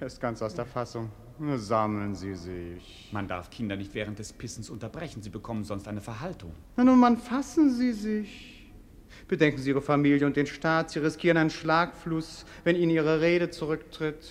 [0.00, 1.10] Er ist ganz aus der Fassung.
[1.56, 3.08] Sammeln Sie sich.
[3.12, 6.52] Man darf Kinder nicht während des Pissens unterbrechen, sie bekommen sonst eine Verhaltung.
[6.76, 8.70] Na nun, Mann, fassen Sie sich.
[9.26, 10.90] Bedenken Sie Ihre Familie und den Staat.
[10.90, 14.30] Sie riskieren einen Schlagfluss, wenn Ihnen Ihre Rede zurücktritt.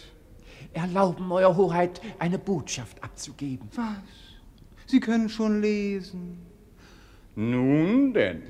[0.74, 3.68] erlauben, Euer Hoheit, eine Botschaft abzugeben.
[3.76, 4.23] Was?
[4.94, 6.38] Sie können schon lesen.
[7.36, 8.44] Nun denn.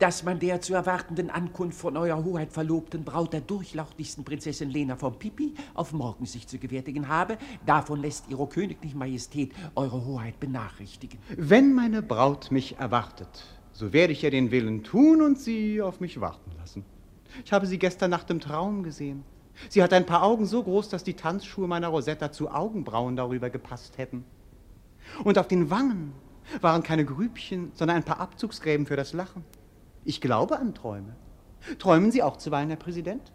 [0.00, 4.96] Dass man der zu erwartenden Ankunft von Euer Hoheit verlobten Braut der durchlauchtigsten Prinzessin Lena
[4.96, 10.40] von Pipi auf morgen sich zu gewärtigen habe, davon lässt Ihre königliche Majestät Eure Hoheit
[10.40, 11.20] benachrichtigen.
[11.36, 16.00] Wenn meine Braut mich erwartet, so werde ich ihr den Willen tun und sie auf
[16.00, 16.84] mich warten lassen.
[17.44, 19.22] Ich habe sie gestern Nacht im Traum gesehen.
[19.68, 23.50] Sie hat ein paar Augen so groß, dass die Tanzschuhe meiner Rosetta zu Augenbrauen darüber
[23.50, 24.24] gepasst hätten.
[25.24, 26.12] Und auf den Wangen
[26.60, 29.44] waren keine Grübchen, sondern ein paar Abzugsgräben für das Lachen.
[30.04, 31.16] Ich glaube an Träume.
[31.78, 33.32] Träumen Sie auch zuweilen, Herr Präsident?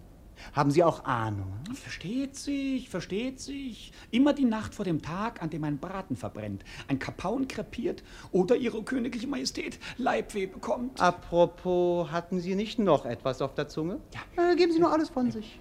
[0.54, 1.64] Haben Sie auch Ahnungen?
[1.74, 3.92] Versteht sich, versteht sich.
[4.10, 8.56] Immer die Nacht vor dem Tag, an dem ein Braten verbrennt, ein Kapaun krepiert oder
[8.56, 11.00] Ihre königliche Majestät Leibweh bekommt.
[11.00, 14.00] Apropos, hatten Sie nicht noch etwas auf der Zunge?
[14.14, 14.52] Ja.
[14.52, 15.60] Äh, geben Sie nur alles von sich.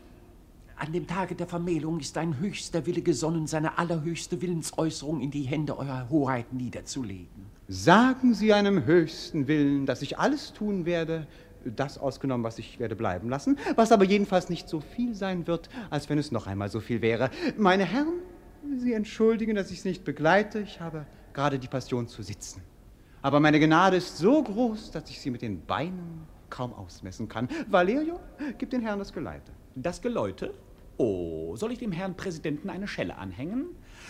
[0.81, 5.43] An dem Tage der Vermählung ist ein höchster Wille gesonnen, seine allerhöchste Willensäußerung in die
[5.43, 7.45] Hände Eurer Hoheit niederzulegen.
[7.69, 11.27] Sagen Sie einem höchsten Willen, dass ich alles tun werde,
[11.67, 15.69] das ausgenommen, was ich werde bleiben lassen, was aber jedenfalls nicht so viel sein wird,
[15.91, 17.29] als wenn es noch einmal so viel wäre.
[17.59, 18.15] Meine Herren,
[18.79, 20.61] Sie entschuldigen, dass ich Sie nicht begleite.
[20.61, 22.63] Ich habe gerade die Passion zu sitzen.
[23.21, 27.51] Aber meine Gnade ist so groß, dass ich sie mit den Beinen kaum ausmessen kann.
[27.69, 28.19] Valerio,
[28.57, 29.53] gib den Herrn das Geleite.
[29.75, 30.55] Das Geläute?
[31.03, 33.69] Oh, soll ich dem Herrn Präsidenten eine Schelle anhängen?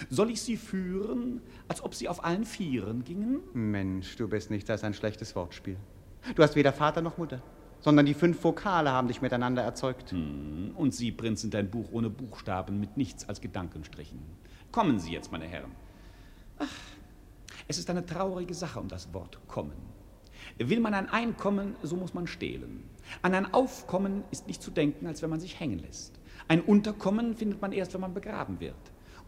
[0.08, 3.42] Soll ich Sie führen, als ob Sie auf allen Vieren gingen?
[3.52, 5.76] Mensch, du bist nichts als ein schlechtes Wortspiel.
[6.34, 7.44] Du hast weder Vater noch Mutter,
[7.78, 10.10] sondern die fünf Vokale haben dich miteinander erzeugt.
[10.10, 14.18] Hm, und Sie, Prinz, sind ein Buch ohne Buchstaben, mit nichts als Gedankenstrichen.
[14.72, 15.70] Kommen Sie jetzt, meine Herren.
[16.58, 16.66] Ach,
[17.68, 19.76] es ist eine traurige Sache um das Wort kommen.
[20.58, 22.82] Will man ein Einkommen, so muss man stehlen.
[23.22, 26.19] An ein Aufkommen ist nicht zu denken, als wenn man sich hängen lässt.
[26.50, 28.74] Ein Unterkommen findet man erst, wenn man begraben wird.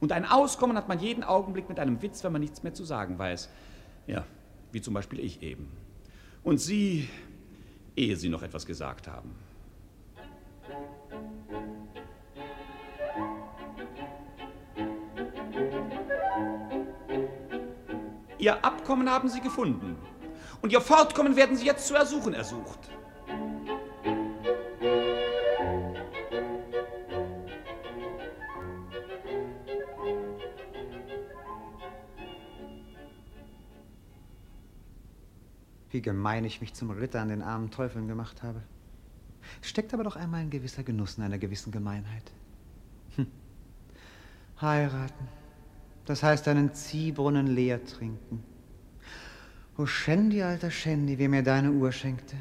[0.01, 2.83] Und ein Auskommen hat man jeden Augenblick mit einem Witz, wenn man nichts mehr zu
[2.83, 3.49] sagen weiß.
[4.09, 4.25] Ja,
[4.73, 5.71] wie zum Beispiel ich eben.
[6.43, 7.09] Und Sie,
[7.95, 9.37] ehe Sie noch etwas gesagt haben.
[18.37, 19.97] Ihr Abkommen haben Sie gefunden.
[20.61, 22.81] Und Ihr Fortkommen werden Sie jetzt zu ersuchen ersucht.
[35.93, 38.63] Wie gemein ich mich zum Ritter an den armen Teufeln gemacht habe.
[39.61, 42.33] Steckt aber doch einmal ein gewisser Genuss in einer gewissen Gemeinheit.
[43.17, 43.27] Hm.
[44.61, 45.29] Heiraten.
[46.07, 48.43] Das heißt einen Ziehbrunnen leer trinken.
[49.77, 52.37] O Shandy, alter Shandy, wer mir deine Uhr schenkte.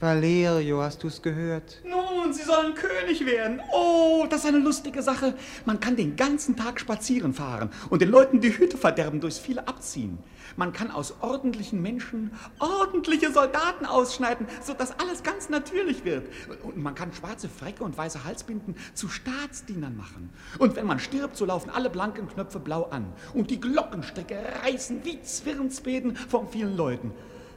[0.00, 1.80] Valerio, hast du's gehört?
[2.28, 3.62] Nun, Sie sollen König werden.
[3.72, 5.32] Oh, das ist eine lustige Sache.
[5.64, 9.66] Man kann den ganzen Tag spazieren fahren und den Leuten die Hüte verderben, durchs viele
[9.66, 10.18] abziehen.
[10.54, 16.28] Man kann aus ordentlichen Menschen ordentliche Soldaten ausschneiden, sodass alles ganz natürlich wird.
[16.62, 20.28] Und man kann schwarze Frecke und weiße Halsbinden zu Staatsdienern machen.
[20.58, 23.06] Und wenn man stirbt, so laufen alle blanken Knöpfe blau an.
[23.32, 24.36] Und die Glockenstrecke
[24.66, 27.10] reißen wie Zwirnsbäden von vielen Leuten.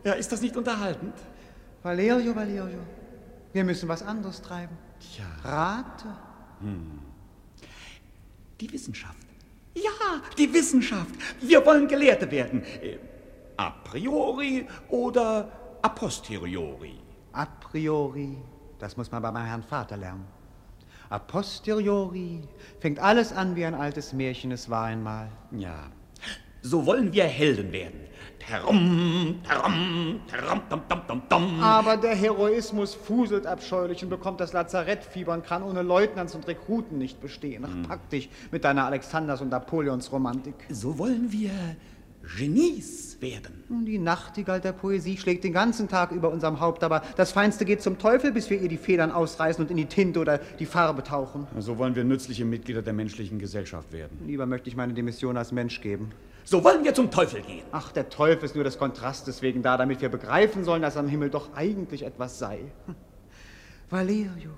[0.06, 1.16] Ja, ist das nicht unterhaltend?
[1.84, 2.80] Valerio, Valerio,
[3.54, 4.78] wir müssen was anderes treiben.
[5.00, 5.26] Tja.
[5.44, 6.18] Rate.
[6.62, 7.00] Hm.
[8.60, 9.18] Die Wissenschaft.
[9.74, 11.16] Ja, die Wissenschaft.
[11.42, 12.64] Wir wollen Gelehrte werden.
[12.82, 12.98] Äh,
[13.58, 17.00] a priori oder a posteriori?
[17.34, 18.38] A priori,
[18.80, 20.28] das muss man bei meinem Herrn Vater lernen.
[21.10, 22.42] A posteriori
[22.80, 25.30] fängt alles an wie ein altes Märchen, es war einmal.
[25.52, 25.90] Ja,
[26.62, 28.00] so wollen wir Helden werden.
[31.62, 36.98] Aber der Heroismus fuselt abscheulich und bekommt das Lazarettfieber und kann ohne Leutnants und Rekruten
[36.98, 37.66] nicht bestehen.
[37.66, 40.56] Ach, pack dich mit deiner Alexanders und Napoleons Romantik.
[40.70, 41.52] So wollen wir
[42.38, 43.64] Genies werden.
[43.86, 47.82] Die Nachtigall der Poesie schlägt den ganzen Tag über unserem Haupt, aber das Feinste geht
[47.82, 51.04] zum Teufel, bis wir ihr die Federn ausreißen und in die Tinte oder die Farbe
[51.04, 51.48] tauchen.
[51.60, 54.20] So wollen wir nützliche Mitglieder der menschlichen Gesellschaft werden.
[54.28, 56.12] Lieber möchte ich meine Demission als Mensch geben.
[56.44, 57.66] So wollen wir zum Teufel gehen.
[57.72, 61.08] Ach, der Teufel ist nur des Kontrastes wegen da, damit wir begreifen sollen, dass am
[61.08, 62.60] Himmel doch eigentlich etwas sei.
[62.86, 62.96] Hm.
[63.90, 64.52] Valerio,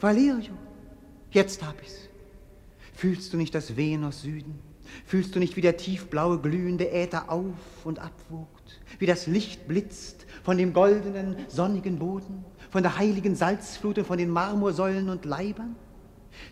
[0.00, 0.54] Valerio,
[1.30, 2.08] jetzt hab ich's.
[2.94, 4.58] Fühlst du nicht das Wehen aus Süden?
[5.04, 10.26] Fühlst du nicht, wie der tiefblaue, glühende Äther auf und abwogt, wie das Licht blitzt
[10.42, 15.76] von dem goldenen, sonnigen Boden, von der heiligen Salzflut und von den Marmorsäulen und Leibern?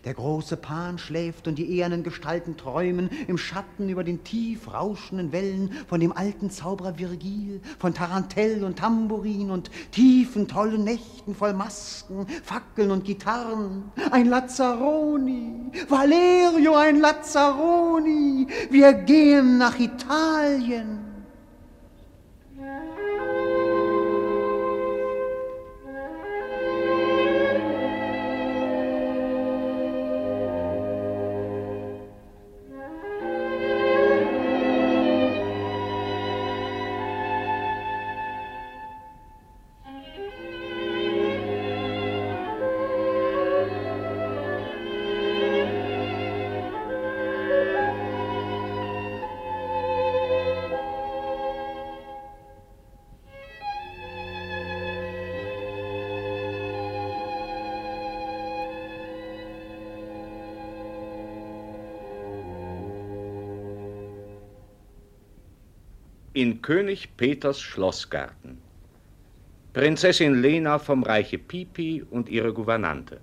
[0.05, 5.31] Der große Pan schläft und die ehernen Gestalten träumen im Schatten über den tief rauschenden
[5.31, 11.53] Wellen von dem alten Zauberer Virgil, von Tarantell und Tambourin und tiefen, tollen Nächten voll
[11.53, 13.91] Masken, Fackeln und Gitarren.
[14.11, 21.06] Ein Lazzaroni, Valerio, ein Lazzaroni, wir gehen nach Italien.
[66.37, 68.59] In König Peters Schlossgarten.
[69.73, 73.19] Prinzessin Lena vom Reiche Pipi und ihre Gouvernante.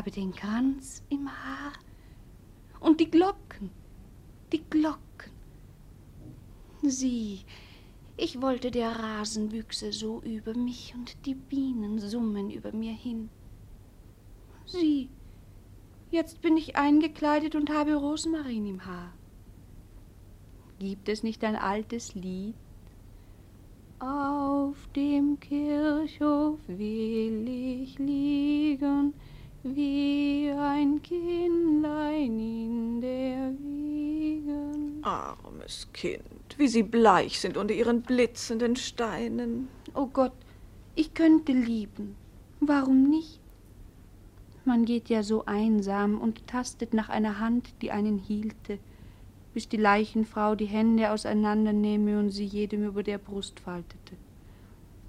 [0.00, 1.74] Habe den Kranz im Haar
[2.80, 3.70] und die Glocken,
[4.50, 5.30] die Glocken.
[6.80, 7.40] Sieh,
[8.16, 13.28] ich wollte der Rasen wüchse so über mich und die Bienen summen über mir hin.
[14.64, 15.10] Sieh,
[16.10, 19.12] Jetzt bin ich eingekleidet und habe Rosmarin im Haar.
[20.78, 22.54] Gibt es nicht ein altes Lied?
[23.98, 29.12] Auf dem Kirchhof will ich liegen,
[29.62, 35.02] wie ein Kindlein in der Wiegen.
[35.02, 39.68] Armes Kind, wie Sie bleich sind unter Ihren blitzenden Steinen.
[39.94, 40.32] Oh Gott,
[40.94, 42.16] ich könnte lieben.
[42.60, 43.40] Warum nicht?
[44.64, 48.78] Man geht ja so einsam und tastet nach einer Hand, die einen hielte,
[49.52, 54.16] bis die Leichenfrau die Hände auseinandernehme und sie jedem über der Brust faltete.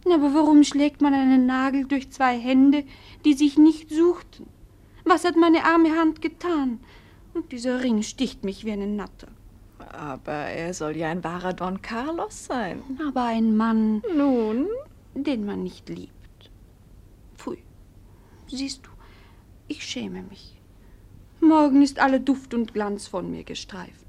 [0.06, 2.84] Aber warum schlägt man einen Nagel durch zwei Hände,
[3.24, 4.48] die sich nicht suchten?
[5.06, 6.80] Was hat meine arme Hand getan?
[7.34, 9.28] Und dieser Ring sticht mich wie einen Natter.
[9.94, 12.82] Aber er soll ja ein wahrer Don Carlos sein.
[13.08, 14.02] Aber ein Mann.
[14.16, 14.68] Nun?
[15.14, 16.12] Den man nicht liebt.
[17.36, 17.58] Pfui.
[18.48, 18.90] Siehst du,
[19.68, 20.58] ich schäme mich.
[21.40, 24.06] Morgen ist alle Duft und Glanz von mir gestreift.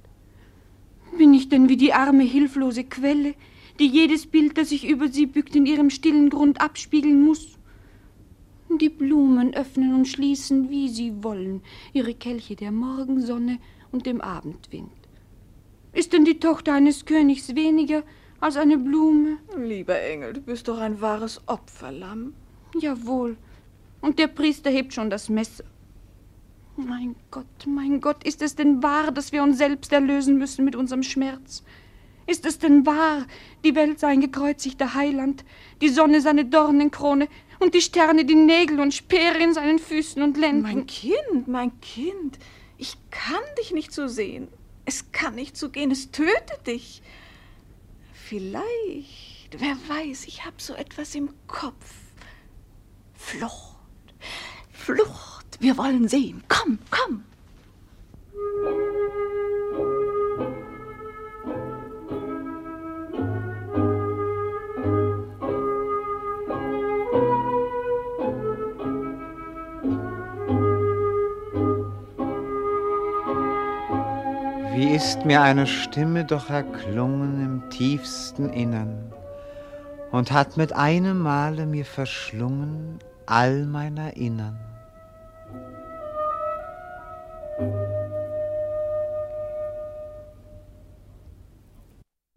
[1.16, 3.34] Bin ich denn wie die arme, hilflose Quelle,
[3.82, 7.58] die jedes Bild, das sich über sie bückt, in ihrem stillen Grund abspiegeln muss?
[8.80, 11.62] Die Blumen öffnen und schließen, wie sie wollen,
[11.92, 13.58] ihre Kelche der Morgensonne
[13.90, 14.92] und dem Abendwind.
[15.92, 18.04] Ist denn die Tochter eines Königs weniger
[18.38, 19.38] als eine Blume?
[19.58, 22.34] Lieber Engel, du bist doch ein wahres Opferlamm.
[22.78, 23.36] Jawohl,
[24.00, 25.64] und der Priester hebt schon das Messer.
[26.76, 30.76] Mein Gott, mein Gott, ist es denn wahr, dass wir uns selbst erlösen müssen mit
[30.76, 31.64] unserem Schmerz?
[32.26, 33.26] Ist es denn wahr,
[33.64, 35.44] die Welt sein gekreuzigter Heiland,
[35.80, 40.36] die Sonne seine Dornenkrone und die Sterne die Nägel und Speere in seinen Füßen und
[40.36, 40.62] Lenden?
[40.62, 42.38] Mein Kind, mein Kind,
[42.78, 44.48] ich kann dich nicht so sehen.
[44.84, 47.02] Es kann nicht so gehen, es tötet dich.
[48.12, 51.92] Vielleicht, wer weiß, ich habe so etwas im Kopf.
[53.14, 53.76] Flucht.
[54.72, 56.42] Flucht, wir wollen sehen.
[56.48, 57.24] Komm, komm.
[74.92, 79.10] Ist mir eine Stimme doch erklungen im tiefsten Innern
[80.10, 84.60] und hat mit einem Male mir verschlungen all mein Erinnern.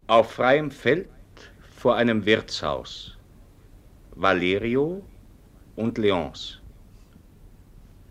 [0.06, 1.10] Auf freiem Feld
[1.76, 3.18] vor einem Wirtshaus.
[4.14, 5.02] Valerio
[5.74, 6.62] und Leonce.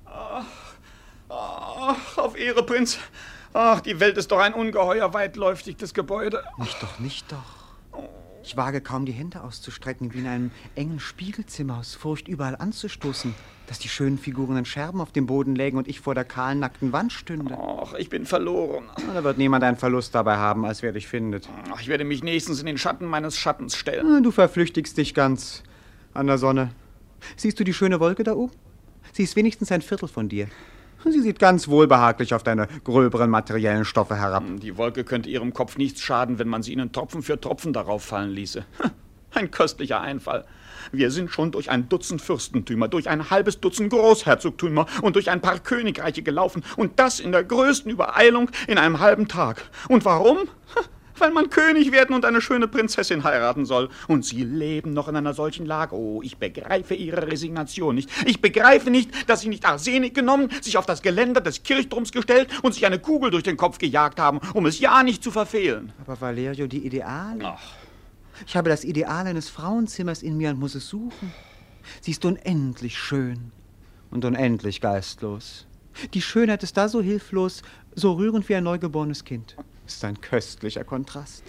[0.06, 0.46] Ach,
[1.30, 3.00] ach, auf Ehre, Prinz.
[3.58, 6.44] Ach, die Welt ist doch ein ungeheuer weitläufiges Gebäude.
[6.58, 8.04] Nicht doch, nicht doch.
[8.44, 13.34] Ich wage kaum die Hände auszustrecken, wie in einem engen Spiegelzimmer aus Furcht überall anzustoßen,
[13.68, 16.60] dass die schönen Figuren in Scherben auf dem Boden lägen und ich vor der kahlen,
[16.60, 17.58] nackten Wand stünde.
[17.58, 18.90] Ach, ich bin verloren.
[19.14, 21.48] Da wird niemand einen Verlust dabei haben, als wer dich findet.
[21.74, 24.22] Ach, ich werde mich nächstens in den Schatten meines Schattens stellen.
[24.22, 25.64] Du verflüchtigst dich ganz
[26.14, 26.72] an der Sonne.
[27.38, 28.52] Siehst du die schöne Wolke da oben?
[29.14, 30.50] Sie ist wenigstens ein Viertel von dir.
[31.08, 34.44] Sie sieht ganz wohlbehaglich auf deine gröberen materiellen Stoffe herab.
[34.62, 38.04] Die Wolke könnte ihrem Kopf nichts schaden, wenn man sie ihnen Tropfen für Tropfen darauf
[38.04, 38.66] fallen ließe.
[39.34, 40.46] Ein köstlicher Einfall.
[40.92, 45.42] Wir sind schon durch ein Dutzend Fürstentümer, durch ein halbes Dutzend Großherzogtümer und durch ein
[45.42, 49.64] paar Königreiche gelaufen und das in der größten Übereilung in einem halben Tag.
[49.90, 50.40] Und warum?
[51.18, 53.90] Weil man König werden und eine schöne Prinzessin heiraten soll.
[54.08, 55.96] Und Sie leben noch in einer solchen Lage.
[55.96, 58.10] Oh, ich begreife Ihre Resignation nicht.
[58.26, 62.50] Ich begreife nicht, dass Sie nicht Arsenik genommen, sich auf das Geländer des Kirchturms gestellt
[62.64, 65.94] und sich eine Kugel durch den Kopf gejagt haben, um es ja nicht zu verfehlen.
[66.02, 67.46] Aber Valerio, die Ideale.
[67.46, 67.62] Ach.
[68.46, 71.34] Ich habe das Ideal eines Frauenzimmers in mir und muss es suchen.
[72.02, 73.52] Sie ist unendlich schön
[74.12, 75.68] und unendlich geistlos.
[76.14, 77.62] Die Schönheit ist da so hilflos,
[77.94, 79.56] so rührend wie ein neugeborenes Kind.
[79.86, 81.44] Ist ein köstlicher Kontrast.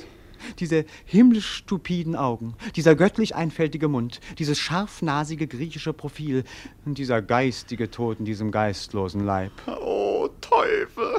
[0.58, 6.44] Diese himmlisch stupiden Augen, dieser göttlich einfältige Mund, dieses scharfnasige griechische Profil
[6.84, 9.52] und dieser geistige Tod in diesem geistlosen Leib.
[9.66, 11.18] Oh, Teufel,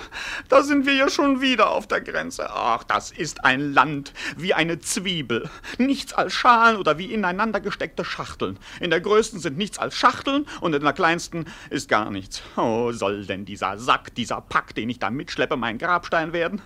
[0.50, 2.50] da sind wir ja schon wieder auf der Grenze.
[2.50, 5.50] Ach, das ist ein Land wie eine Zwiebel.
[5.78, 8.58] Nichts als Schalen oder wie ineinander gesteckte Schachteln.
[8.80, 12.42] In der größten sind nichts als Schachteln und in der kleinsten ist gar nichts.
[12.56, 16.62] Oh, soll denn dieser Sack, dieser Pack, den ich da mitschleppe, mein Grabstein werden?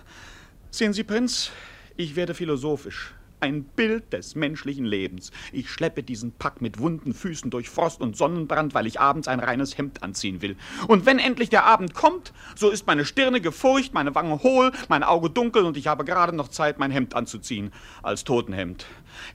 [0.74, 1.50] Sehen Sie, Prinz,
[1.98, 3.12] ich werde philosophisch.
[3.42, 5.32] Ein Bild des menschlichen Lebens.
[5.50, 9.40] Ich schleppe diesen Pack mit wunden Füßen durch Frost und Sonnenbrand, weil ich abends ein
[9.40, 10.54] reines Hemd anziehen will.
[10.86, 15.02] Und wenn endlich der Abend kommt, so ist meine Stirne gefurcht, meine Wange hohl, mein
[15.02, 17.72] Auge dunkel und ich habe gerade noch Zeit, mein Hemd anzuziehen.
[18.04, 18.86] Als Totenhemd.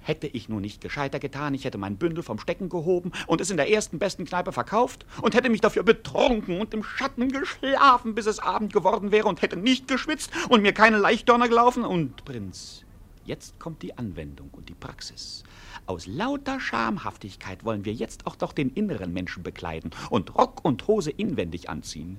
[0.01, 3.51] Hätte ich nur nicht gescheiter getan, ich hätte mein Bündel vom Stecken gehoben und es
[3.51, 8.15] in der ersten besten Kneipe verkauft und hätte mich dafür betrunken und im Schatten geschlafen,
[8.15, 11.83] bis es Abend geworden wäre und hätte nicht geschwitzt und mir keine Leichtdörner gelaufen.
[11.83, 12.85] Und Prinz,
[13.27, 15.43] jetzt kommt die Anwendung und die Praxis.
[15.85, 20.87] Aus lauter Schamhaftigkeit wollen wir jetzt auch noch den inneren Menschen bekleiden und Rock und
[20.87, 22.17] Hose inwendig anziehen.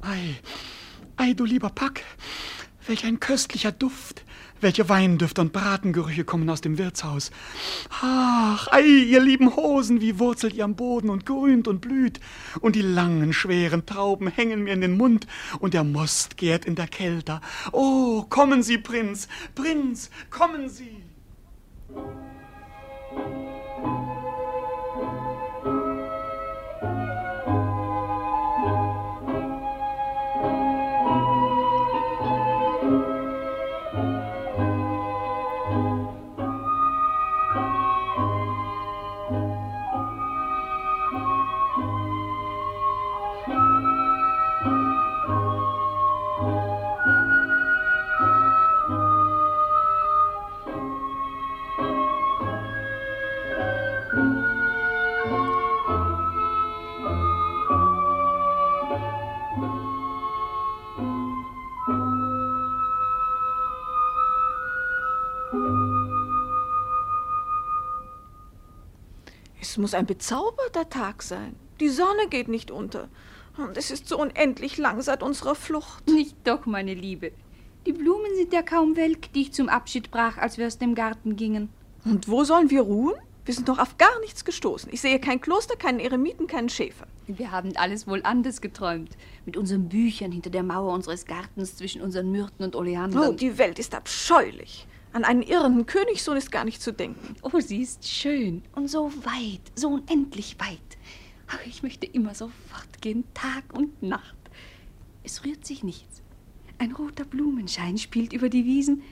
[0.00, 0.36] Ei,
[1.16, 2.04] ei, du lieber Pack,
[2.86, 4.24] welch ein köstlicher Duft.
[4.60, 7.30] Welche Weindüfte und Bratengerüche kommen aus dem Wirtshaus.
[8.00, 12.20] Ach, ei, ihr lieben Hosen, wie wurzelt ihr am Boden und grünt und blüht.
[12.60, 15.26] Und die langen, schweren Trauben hängen mir in den Mund
[15.58, 17.40] und der Most gärt in der Kälte.
[17.72, 21.02] Oh, kommen Sie, Prinz, Prinz, kommen Sie.
[69.84, 71.56] Muss ein bezauberter Tag sein.
[71.78, 73.10] Die Sonne geht nicht unter.
[73.58, 76.08] Und es ist so unendlich lang seit unserer Flucht.
[76.08, 77.32] Nicht doch, meine Liebe.
[77.84, 80.94] Die Blumen sind ja kaum welk, die ich zum Abschied brach, als wir aus dem
[80.94, 81.68] Garten gingen.
[82.06, 83.16] Und wo sollen wir ruhen?
[83.44, 84.88] Wir sind doch auf gar nichts gestoßen.
[84.90, 87.06] Ich sehe kein Kloster, keinen Eremiten, keinen Schäfer.
[87.26, 89.10] Wir haben alles wohl anders geträumt.
[89.44, 93.28] Mit unseren Büchern hinter der Mauer unseres Gartens zwischen unseren Myrten und Oleandern.
[93.28, 94.86] Oh, die Welt ist abscheulich.
[95.14, 97.36] An einen irrenden Königssohn ist gar nicht zu denken.
[97.40, 100.80] Oh, sie ist schön und so weit, so unendlich weit.
[101.46, 104.34] Ach, ich möchte immer so fortgehen, Tag und Nacht.
[105.22, 106.20] Es rührt sich nichts.
[106.78, 109.04] Ein roter Blumenschein spielt über die Wiesen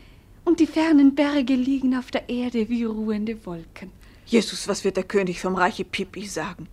[0.44, 3.92] und die fernen Berge liegen auf der Erde wie ruhende Wolken.
[4.26, 6.66] Jesus, was wird der König vom Reiche Pippi sagen?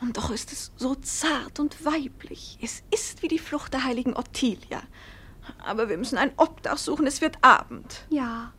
[0.00, 2.58] Und doch ist es so zart und weiblich.
[2.60, 4.82] Es ist wie die Flucht der heiligen Ottilia.
[5.58, 8.06] Aber wir müssen ein Obdach suchen, es wird Abend.
[8.10, 8.52] Ja,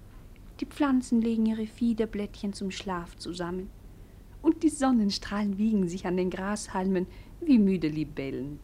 [0.60, 3.70] die Pflanzen legen ihre Fiederblättchen zum Schlaf zusammen.
[4.42, 7.08] Und die Sonnenstrahlen wiegen sich an den Grashalmen
[7.42, 8.60] wie müde Libellen.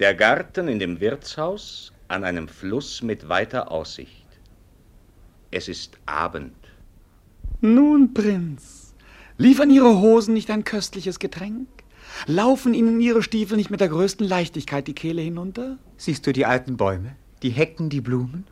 [0.00, 4.26] Der Garten in dem Wirtshaus an einem Fluss mit weiter Aussicht.
[5.50, 6.54] Es ist Abend.
[7.60, 8.94] Nun, Prinz,
[9.36, 11.68] liefern Ihre Hosen nicht ein köstliches Getränk?
[12.26, 15.76] Laufen Ihnen Ihre Stiefel nicht mit der größten Leichtigkeit die Kehle hinunter?
[15.98, 18.46] Siehst du die alten Bäume, die Hecken, die Blumen?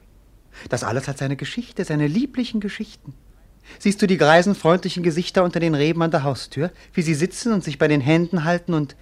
[0.69, 3.15] Das alles hat seine Geschichte, seine lieblichen Geschichten.
[3.79, 7.55] Siehst du die greisen, freundlichen Gesichter unter den Reben an der Haustür, wie sie sitzen
[7.55, 8.97] und sich bei den Händen halten und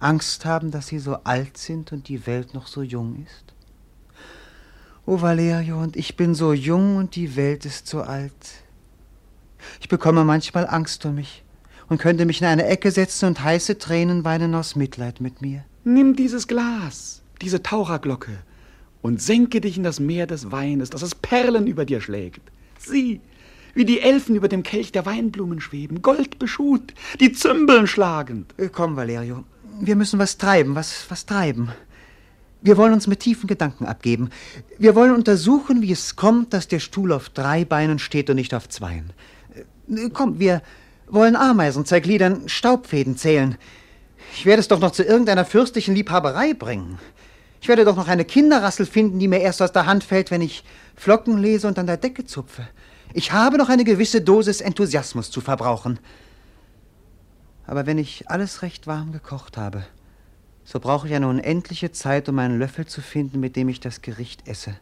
[0.00, 3.54] Angst haben, dass sie so alt sind und die Welt noch so jung ist?
[5.06, 8.32] Oh, Valerio, und ich bin so jung und die Welt ist so alt.
[9.80, 11.44] Ich bekomme manchmal Angst um mich
[11.88, 15.64] und könnte mich in eine Ecke setzen und heiße Tränen weinen aus Mitleid mit mir.
[15.84, 18.38] Nimm dieses Glas, diese Taucherglocke,
[19.00, 22.42] und senke dich in das Meer des Weines, das es Perlen über dir schlägt.
[22.78, 23.20] Sieh,
[23.74, 28.52] wie die Elfen über dem Kelch der Weinblumen schweben, goldbeschut, die Zümbeln schlagend.
[28.58, 29.44] Äh, Komm, Valerio,
[29.80, 31.72] wir müssen was treiben, was, was treiben.
[32.60, 34.30] Wir wollen uns mit tiefen Gedanken abgeben.
[34.78, 38.54] Wir wollen untersuchen, wie es kommt, dass der Stuhl auf drei Beinen steht und nicht
[38.54, 39.12] auf zweien.
[39.88, 40.62] Äh, Komm, wir
[41.06, 43.56] wollen Ameisen zergliedern, Staubfäden zählen.
[44.34, 46.98] Ich werde es doch noch zu irgendeiner fürstlichen Liebhaberei bringen.
[47.60, 50.42] Ich werde doch noch eine Kinderrassel finden, die mir erst aus der Hand fällt, wenn
[50.42, 50.64] ich
[50.96, 52.68] Flocken lese und an der Decke zupfe.
[53.14, 55.98] Ich habe noch eine gewisse Dosis Enthusiasmus zu verbrauchen.
[57.68, 59.84] Aber wenn ich alles recht warm gekocht habe,
[60.64, 64.00] so brauche ich eine unendliche Zeit, um einen Löffel zu finden, mit dem ich das
[64.00, 64.74] Gericht esse.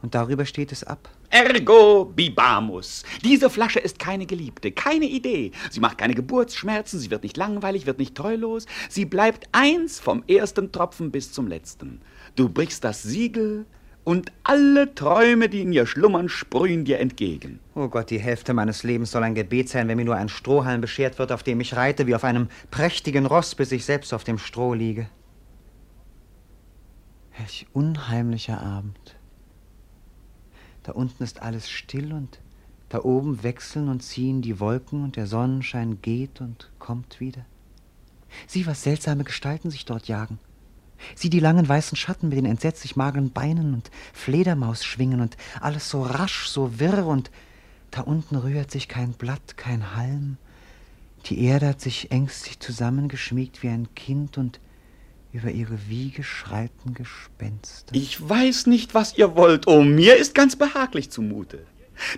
[0.00, 1.10] Und darüber steht es ab.
[1.28, 3.02] Ergo bibamus.
[3.22, 5.52] Diese Flasche ist keine Geliebte, keine Idee.
[5.70, 8.64] Sie macht keine Geburtsschmerzen, sie wird nicht langweilig, wird nicht treulos.
[8.88, 12.00] Sie bleibt eins vom ersten Tropfen bis zum letzten.
[12.36, 13.66] Du brichst das Siegel
[14.06, 17.58] und alle Träume, die in ihr schlummern, sprühen dir entgegen.
[17.74, 20.80] Oh Gott, die Hälfte meines Lebens soll ein Gebet sein, wenn mir nur ein Strohhalm
[20.80, 24.22] beschert wird, auf dem ich reite, wie auf einem prächtigen Ross, bis ich selbst auf
[24.22, 25.08] dem Stroh liege.
[27.36, 29.16] Welch unheimlicher Abend.
[30.84, 32.38] Da unten ist alles still und
[32.90, 37.44] da oben wechseln und ziehen die Wolken und der Sonnenschein geht und kommt wieder.
[38.46, 40.38] Sieh, was seltsame Gestalten sich dort jagen.
[41.14, 46.02] Sieh die langen weißen Schatten mit den entsetzlich mageren Beinen und Fledermausschwingen und alles so
[46.02, 47.30] rasch, so wirr und
[47.90, 50.36] da unten rührt sich kein Blatt, kein Halm.
[51.26, 54.60] Die Erde hat sich ängstlich zusammengeschmiegt wie ein Kind und
[55.32, 57.94] über ihre Wiege schreiten Gespenster.
[57.94, 59.66] Ich weiß nicht, was ihr wollt.
[59.66, 61.66] Oh, mir ist ganz behaglich zumute.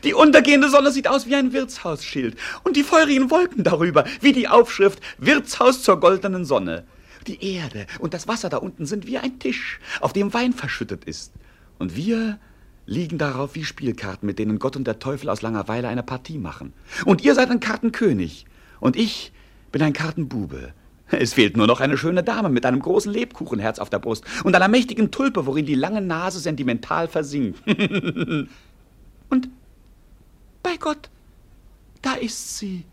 [0.05, 4.49] Die untergehende Sonne sieht aus wie ein Wirtshausschild und die feurigen Wolken darüber wie die
[4.49, 6.85] Aufschrift Wirtshaus zur goldenen Sonne.
[7.29, 11.05] Die Erde und das Wasser da unten sind wie ein Tisch, auf dem Wein verschüttet
[11.05, 11.35] ist.
[11.79, 12.39] Und wir
[12.87, 16.73] liegen darauf wie Spielkarten, mit denen Gott und der Teufel aus Langeweile eine Partie machen.
[17.05, 18.47] Und ihr seid ein Kartenkönig
[18.81, 19.31] und ich
[19.71, 20.73] bin ein Kartenbube.
[21.11, 24.55] Es fehlt nur noch eine schöne Dame mit einem großen Lebkuchenherz auf der Brust und
[24.55, 27.61] einer mächtigen Tulpe, worin die lange Nase sentimental versinkt.
[29.29, 29.51] und
[30.63, 31.11] bei Gott,
[32.01, 32.87] da ist sie.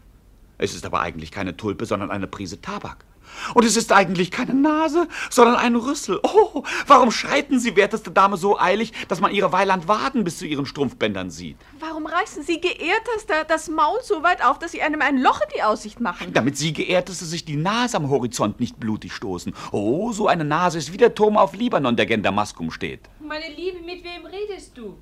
[0.58, 3.05] Es ist aber eigentlich keine Tulpe, sondern eine Prise Tabak.
[3.54, 6.20] Und es ist eigentlich keine Nase, sondern ein Rüssel.
[6.24, 10.46] Oh, warum schreiten Sie, werteste Dame, so eilig, dass man Ihre Weiland Waden bis zu
[10.46, 11.58] Ihren Strumpfbändern sieht?
[11.80, 15.48] Warum reißen Sie, geehrtester, das Maul so weit auf, dass Sie einem ein Loch in
[15.56, 16.34] die Aussicht machen?
[16.34, 19.54] Damit Sie, geehrteste, sich die Nase am Horizont nicht blutig stoßen.
[19.72, 23.02] Oh, so eine Nase ist wie der Turm auf Libanon, der gen Damaskum steht.
[23.20, 24.98] Meine Liebe, mit wem redest du?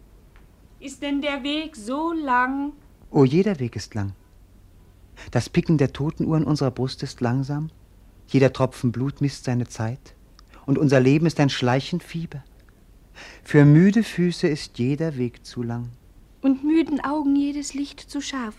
[0.79, 2.73] Ist denn der Weg so lang?
[3.09, 4.13] Oh, jeder Weg ist lang.
[5.31, 7.69] Das Picken der Totenuhr in unserer Brust ist langsam.
[8.33, 10.15] Jeder Tropfen Blut misst seine Zeit.
[10.65, 12.43] Und unser Leben ist ein schleichend Fieber.
[13.43, 15.89] Für müde Füße ist jeder Weg zu lang.
[16.41, 18.55] Und müden Augen jedes Licht zu scharf.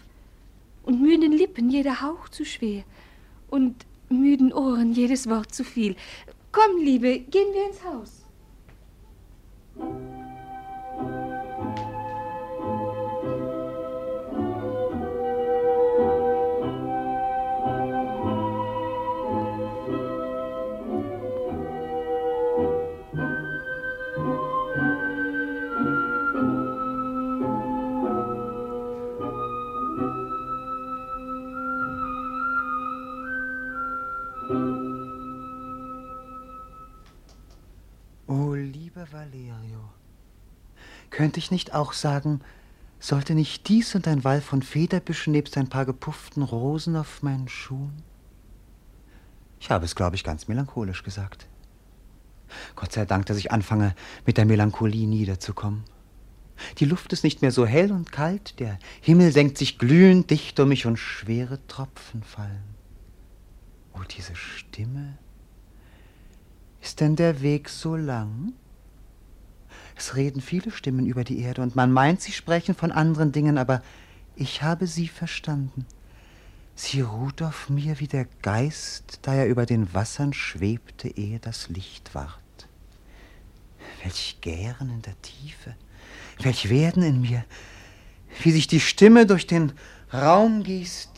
[0.85, 2.85] und müden Lippen jeder Hauch zu schwer
[3.49, 5.97] und müden Ohren jedes Wort zu viel.
[6.53, 8.25] Komm, Liebe, gehen wir ins Haus.
[41.15, 42.41] Könnte ich nicht auch sagen,
[42.99, 47.49] sollte nicht dies und ein Wall von Federbüschen nebst ein paar gepufften Rosen auf meinen
[47.49, 48.03] Schuhen?
[49.61, 51.47] Ich habe es, glaube ich, ganz melancholisch gesagt.
[52.75, 53.95] Gott sei Dank, dass ich anfange,
[54.27, 55.85] mit der Melancholie niederzukommen.
[56.79, 60.59] Die Luft ist nicht mehr so hell und kalt, der Himmel senkt sich glühend dicht
[60.59, 62.75] um mich und schwere Tropfen fallen.
[63.93, 65.17] Oh, diese Stimme.
[66.83, 68.53] Ist denn der Weg so lang?
[69.97, 73.59] Es reden viele Stimmen über die Erde, und man meint, sie sprechen von anderen Dingen,
[73.59, 73.83] aber
[74.37, 75.87] ich habe sie verstanden.
[76.75, 81.69] Sie ruht auf mir wie der Geist, da er über den Wassern schwebte, ehe das
[81.69, 82.41] Licht ward.
[84.03, 85.77] Welch Gären in der Tiefe,
[86.41, 87.45] welch Werden in mir,
[88.43, 89.73] wie sich die Stimme durch den
[90.13, 91.11] Raum gießt.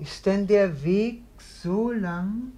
[0.00, 1.22] Ist denn der Weg
[1.62, 2.52] so lang?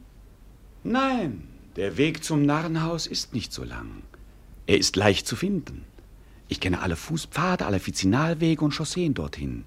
[0.83, 4.03] Nein, der Weg zum Narrenhaus ist nicht so lang.
[4.71, 5.85] Er ist leicht zu finden.
[6.47, 9.65] Ich kenne alle Fußpfade, alle Vizinalwege und Chausseen dorthin.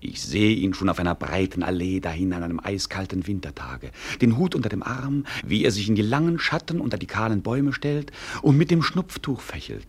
[0.00, 3.90] Ich sehe ihn schon auf einer breiten Allee dahin an einem eiskalten Wintertage,
[4.20, 7.40] den Hut unter dem Arm, wie er sich in die langen Schatten unter die kahlen
[7.40, 9.86] Bäume stellt und mit dem Schnupftuch fächelt.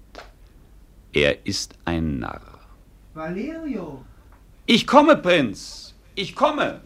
[1.11, 2.61] Er ist ein Narr.
[3.13, 4.05] Valerio!
[4.67, 5.95] Ich komme, Prinz!
[6.15, 6.79] Ich komme!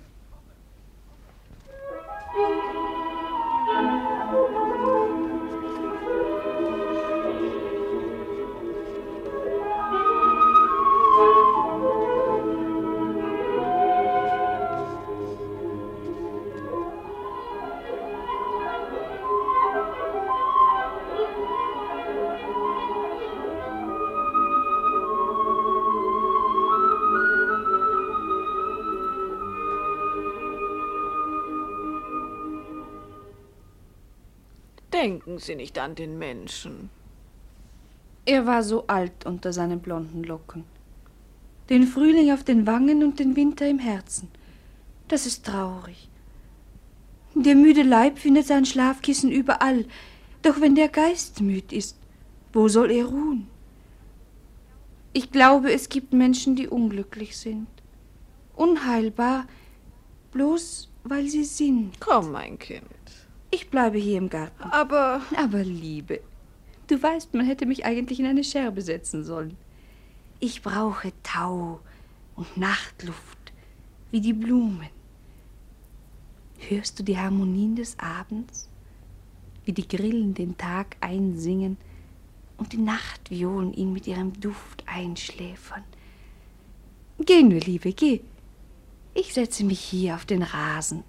[35.30, 36.90] Denken Sie nicht an den Menschen.
[38.26, 40.64] Er war so alt unter seinen blonden Locken.
[41.70, 44.32] Den Frühling auf den Wangen und den Winter im Herzen.
[45.08, 46.10] Das ist traurig.
[47.36, 49.86] Der müde Leib findet sein Schlafkissen überall,
[50.42, 51.96] doch wenn der Geist müd ist,
[52.52, 53.46] wo soll er ruhen?
[55.14, 57.68] Ich glaube, es gibt Menschen, die unglücklich sind.
[58.56, 59.46] Unheilbar,
[60.32, 62.00] bloß weil sie sind.
[62.00, 62.99] Komm, mein Kind.
[63.52, 64.64] Ich bleibe hier im Garten.
[64.64, 65.22] Aber.
[65.36, 66.22] Aber, Liebe,
[66.88, 69.58] du weißt, man hätte mich eigentlich in eine Scherbe setzen sollen.
[70.39, 71.80] Ich brauche Tau
[72.36, 73.52] und Nachtluft,
[74.12, 74.88] wie die Blumen.
[76.68, 78.70] Hörst du die Harmonien des Abends?
[79.66, 81.78] Wie die Grillen den Tag einsingen
[82.58, 85.84] und die Nachtviolen ihn mit ihrem Duft einschläfern.
[87.20, 88.22] Geh nur, Liebe, geh.
[89.14, 91.04] Ich setze mich hier auf den Rasen.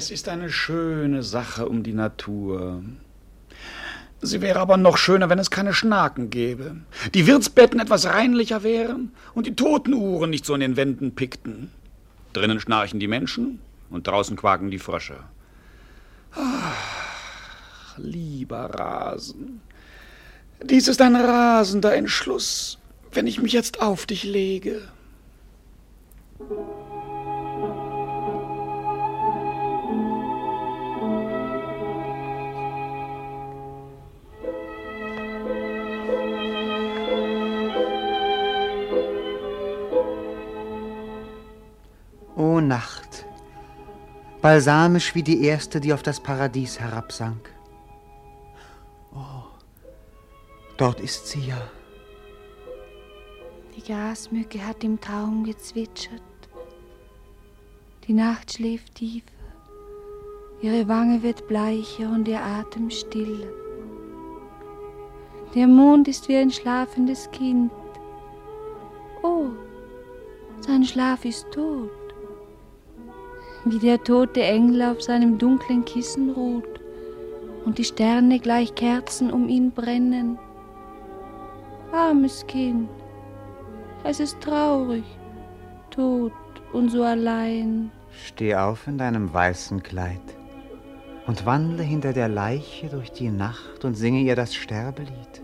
[0.00, 2.82] Es ist eine schöne Sache um die Natur.
[4.22, 6.76] Sie wäre aber noch schöner, wenn es keine Schnaken gäbe,
[7.12, 11.70] die Wirtsbetten etwas reinlicher wären und die Totenuhren nicht so in den Wänden pickten.
[12.32, 15.18] Drinnen schnarchen die Menschen und draußen quaken die Frösche.
[16.32, 19.60] Ach, lieber Rasen.
[20.62, 22.78] Dies ist ein rasender Entschluss,
[23.12, 24.80] wenn ich mich jetzt auf dich lege.
[42.60, 43.24] O Nacht,
[44.42, 47.50] balsamisch wie die erste, die auf das Paradies herabsank.
[49.14, 49.44] Oh,
[50.76, 51.70] Dort ist sie ja.
[53.74, 56.20] Die Grasmücke hat im Traum gezwitschert.
[58.06, 59.30] Die Nacht schläft tiefer.
[60.60, 63.48] Ihre Wange wird bleicher und ihr Atem stiller.
[65.54, 67.72] Der Mond ist wie ein schlafendes Kind.
[69.22, 69.46] Oh,
[70.60, 71.90] sein Schlaf ist tot.
[73.64, 76.80] Wie der tote Engel auf seinem dunklen Kissen ruht
[77.64, 80.38] und die Sterne gleich Kerzen um ihn brennen.
[81.92, 82.88] Armes Kind,
[84.04, 85.04] es ist traurig,
[85.90, 86.32] tot
[86.72, 87.90] und so allein.
[88.26, 90.20] Steh auf in deinem weißen Kleid
[91.26, 95.42] und wandle hinter der Leiche durch die Nacht und singe ihr das Sterbelied.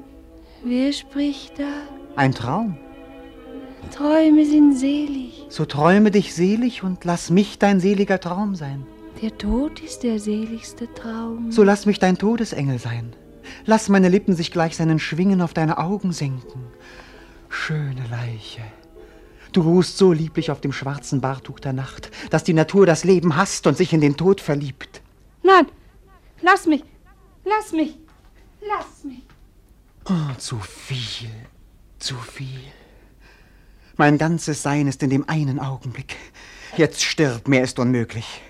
[0.64, 1.82] Wer spricht da?
[2.16, 2.78] Ein Traum.
[3.90, 5.46] Träume sind selig.
[5.48, 8.86] So träume dich selig und lass mich dein seliger Traum sein.
[9.22, 11.50] Der Tod ist der seligste Traum.
[11.50, 13.14] So lass mich dein Todesengel sein.
[13.64, 16.64] Lass meine Lippen sich gleich seinen Schwingen auf deine Augen senken.
[17.48, 18.62] Schöne Leiche.
[19.52, 23.36] Du ruhst so lieblich auf dem schwarzen Bartuch der Nacht, dass die Natur das Leben
[23.36, 25.00] hasst und sich in den Tod verliebt.
[25.42, 25.66] Nein,
[26.42, 26.84] lass mich,
[27.44, 27.96] lass mich,
[28.60, 29.22] lass mich.
[30.04, 31.30] Oh, zu viel,
[31.98, 32.60] zu viel.
[33.98, 36.16] Mein ganzes Sein ist in dem einen Augenblick.
[36.76, 38.42] Jetzt stirb, mehr ist unmöglich.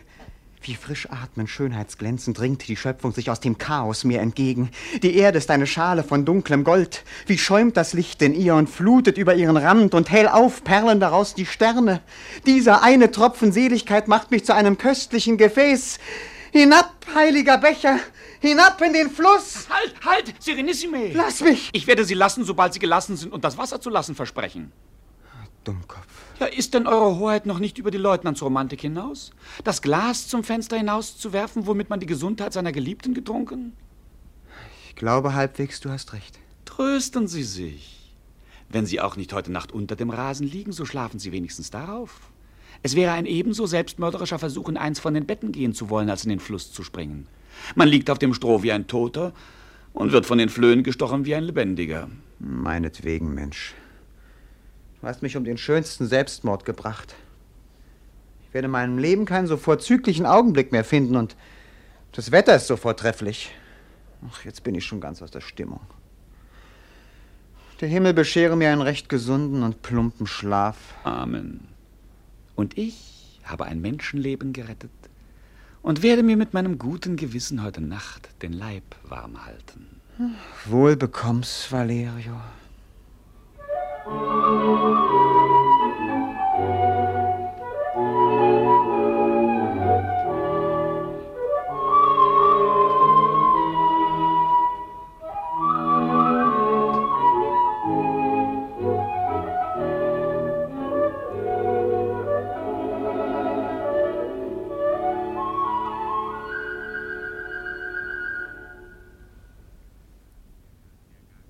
[0.60, 4.70] Wie frisch atmend, schönheitsglänzend dringt die Schöpfung sich aus dem Chaos mir entgegen.
[5.04, 7.04] Die Erde ist eine Schale von dunklem Gold.
[7.28, 10.98] Wie schäumt das Licht in ihr und flutet über ihren Rand und hell auf perlen
[10.98, 12.00] daraus die Sterne.
[12.46, 16.00] Dieser eine Tropfen Seligkeit macht mich zu einem köstlichen Gefäß.
[16.50, 18.00] Hinab, heiliger Becher,
[18.40, 19.68] hinab in den Fluss.
[19.70, 21.12] Halt, halt, Serenissime.
[21.12, 21.70] Lass mich.
[21.72, 24.72] Ich werde Sie lassen, sobald Sie gelassen sind und das Wasser zu lassen versprechen.
[25.66, 26.06] Dummkopf.
[26.38, 29.32] Ja, ist denn Eure Hoheit noch nicht über die Leutnantsromantik hinaus?
[29.64, 33.72] Das Glas zum Fenster hinauszuwerfen, womit man die Gesundheit seiner Geliebten getrunken?
[34.88, 36.38] Ich glaube halbwegs, du hast recht.
[36.64, 38.14] Trösten Sie sich.
[38.68, 42.20] Wenn Sie auch nicht heute Nacht unter dem Rasen liegen, so schlafen Sie wenigstens darauf.
[42.82, 46.24] Es wäre ein ebenso selbstmörderischer Versuch, in eins von den Betten gehen zu wollen, als
[46.24, 47.26] in den Fluss zu springen.
[47.74, 49.32] Man liegt auf dem Stroh wie ein Toter
[49.92, 52.08] und wird von den Flöhen gestochen wie ein Lebendiger.
[52.38, 53.74] Meinetwegen, Mensch.
[55.06, 57.14] Du hast mich um den schönsten Selbstmord gebracht.
[58.42, 61.36] Ich werde in meinem Leben keinen so vorzüglichen Augenblick mehr finden und
[62.10, 63.54] das Wetter ist so vortrefflich.
[64.28, 65.78] Ach, jetzt bin ich schon ganz aus der Stimmung.
[67.80, 70.76] Der Himmel beschere mir einen recht gesunden und plumpen Schlaf.
[71.04, 71.68] Amen.
[72.56, 74.90] Und ich habe ein Menschenleben gerettet
[75.82, 80.00] und werde mir mit meinem guten Gewissen heute Nacht den Leib warm halten.
[80.64, 82.40] Wohl bekomm's, Valerio.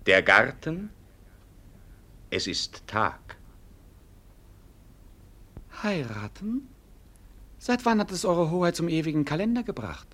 [0.06, 0.90] Der Garten,
[2.30, 3.18] es ist Tag.
[5.82, 6.68] Heiraten?
[7.58, 10.06] Seit wann hat es Eure Hoheit zum ewigen Kalender gebracht?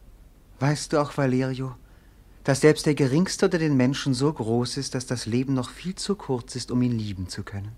[0.61, 1.77] Weißt du auch, Valerio,
[2.43, 5.95] dass selbst der Geringste unter den Menschen so groß ist, dass das Leben noch viel
[5.95, 7.73] zu kurz ist, um ihn lieben zu können?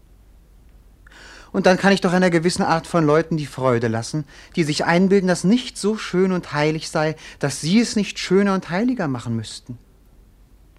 [1.50, 4.84] Und dann kann ich doch einer gewissen Art von Leuten die Freude lassen, die sich
[4.84, 9.08] einbilden, dass nichts so schön und heilig sei, dass sie es nicht schöner und heiliger
[9.08, 9.78] machen müssten.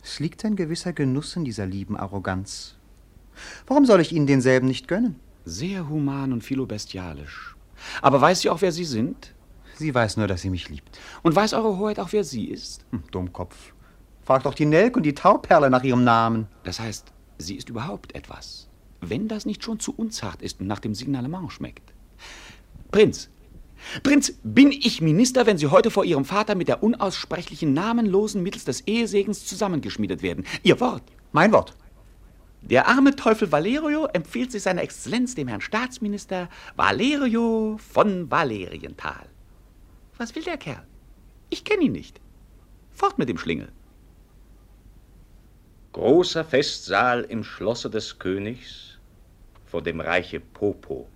[0.06, 2.76] Es liegt ein gewisser Genuss in dieser lieben Arroganz.
[3.66, 5.20] Warum soll ich Ihnen denselben nicht gönnen?
[5.46, 7.56] Sehr human und philobestialisch.
[8.04, 9.34] Aber weiß sie auch, wer Sie sind?
[9.78, 11.00] Sie weiß nur, dass sie mich liebt.
[11.24, 12.86] Und weiß Eure Hoheit auch, wer sie ist?
[12.92, 13.74] Hm, Dummkopf.
[14.24, 16.48] Frag doch die Nelk und die Tauperle nach ihrem Namen.
[16.64, 18.70] Das heißt, sie ist überhaupt etwas.
[19.02, 21.96] Wenn das nicht schon zu unzart ist und nach dem Signalement schmeckt.
[22.92, 23.32] Prinz,
[24.04, 28.66] Prinz, bin ich Minister, wenn Sie heute vor Ihrem Vater mit der unaussprechlichen Namenlosen mittels
[28.66, 30.46] des Ehesegens zusammengeschmiedet werden?
[30.64, 31.04] Ihr Wort.
[31.32, 31.76] Mein Wort.
[32.62, 39.28] Der arme Teufel Valerio empfiehlt sich seiner Exzellenz dem Herrn Staatsminister Valerio von Valerienthal.
[40.18, 40.84] Was will der Kerl?
[41.50, 42.20] Ich kenne ihn nicht.
[42.92, 43.72] Fort mit dem Schlingel.
[45.94, 48.98] Großer Festsaal im Schlosse des Königs
[49.66, 51.08] vor dem Reiche Popo.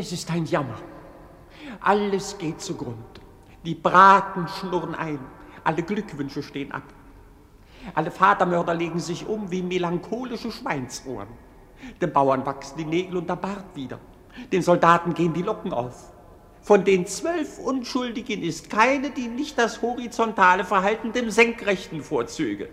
[0.00, 0.78] Es ist ein Jammer.
[1.80, 3.02] Alles geht zugrunde.
[3.64, 5.18] Die Braten schnurren ein,
[5.64, 6.84] alle Glückwünsche stehen ab.
[7.96, 11.26] Alle Vatermörder legen sich um wie melancholische Schweinsohren.
[12.00, 13.98] Den Bauern wachsen die Nägel und der Bart wieder.
[14.52, 16.12] Den Soldaten gehen die Locken auf.
[16.60, 22.68] Von den zwölf Unschuldigen ist keine, die nicht das horizontale Verhalten dem Senkrechten vorzöge.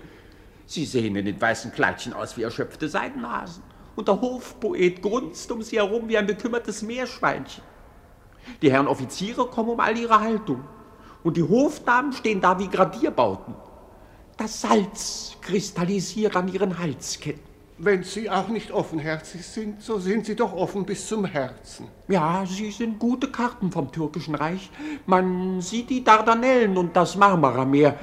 [0.67, 3.63] Sie sehen in den weißen Kleidchen aus wie erschöpfte Seidenhasen.
[3.95, 7.63] Und der Hofpoet grunzt um sie herum wie ein bekümmertes Meerschweinchen.
[8.61, 10.63] Die Herren Offiziere kommen um all ihre Haltung.
[11.23, 13.55] Und die Hofdamen stehen da wie Gradierbauten.
[14.37, 17.55] Das Salz kristallisiert an ihren Halsketten.
[17.77, 21.87] Wenn Sie auch nicht offenherzig sind, so sind Sie doch offen bis zum Herzen.
[22.07, 24.69] Ja, Sie sind gute Karten vom türkischen Reich.
[25.05, 27.99] Man sieht die Dardanellen und das Marmarameer.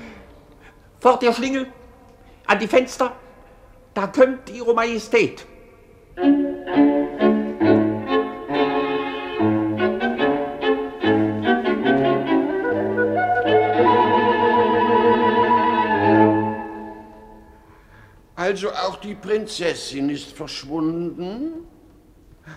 [1.00, 1.68] Fort, ihr Schlingel!
[2.46, 3.12] An die Fenster!
[3.94, 5.46] Da kommt Ihre Majestät!
[18.34, 21.66] Also auch die Prinzessin ist verschwunden?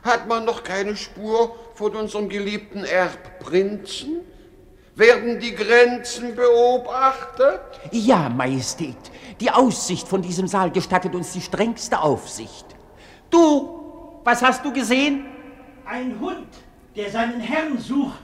[0.03, 4.21] Hat man noch keine Spur von unserem geliebten Erbprinzen?
[4.95, 7.61] Werden die Grenzen beobachtet?
[7.91, 8.97] Ja, Majestät.
[9.39, 12.74] Die Aussicht von diesem Saal gestattet uns die strengste Aufsicht.
[13.29, 15.25] Du, was hast du gesehen?
[15.85, 16.47] Ein Hund,
[16.95, 18.21] der seinen Herrn sucht,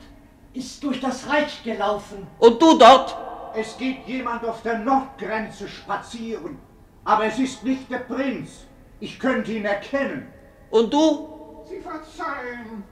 [0.53, 2.27] ist durch das Reich gelaufen.
[2.39, 3.15] Und du dort?
[3.55, 6.57] Es geht jemand auf der Nordgrenze spazieren.
[7.03, 8.65] Aber es ist nicht der Prinz.
[8.99, 10.27] Ich könnte ihn erkennen.
[10.69, 11.63] Und du?
[11.67, 12.83] Sie verzeihen.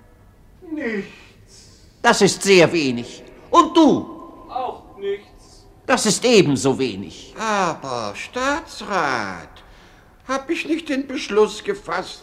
[0.72, 1.88] Nichts.
[2.02, 3.24] Das ist sehr wenig.
[3.50, 4.20] Und du?
[4.50, 5.68] Auch nichts.
[5.86, 7.34] Das ist ebenso wenig.
[7.40, 9.59] Aber, Staatsrat,
[10.30, 12.22] hab ich nicht den Beschluss gefasst,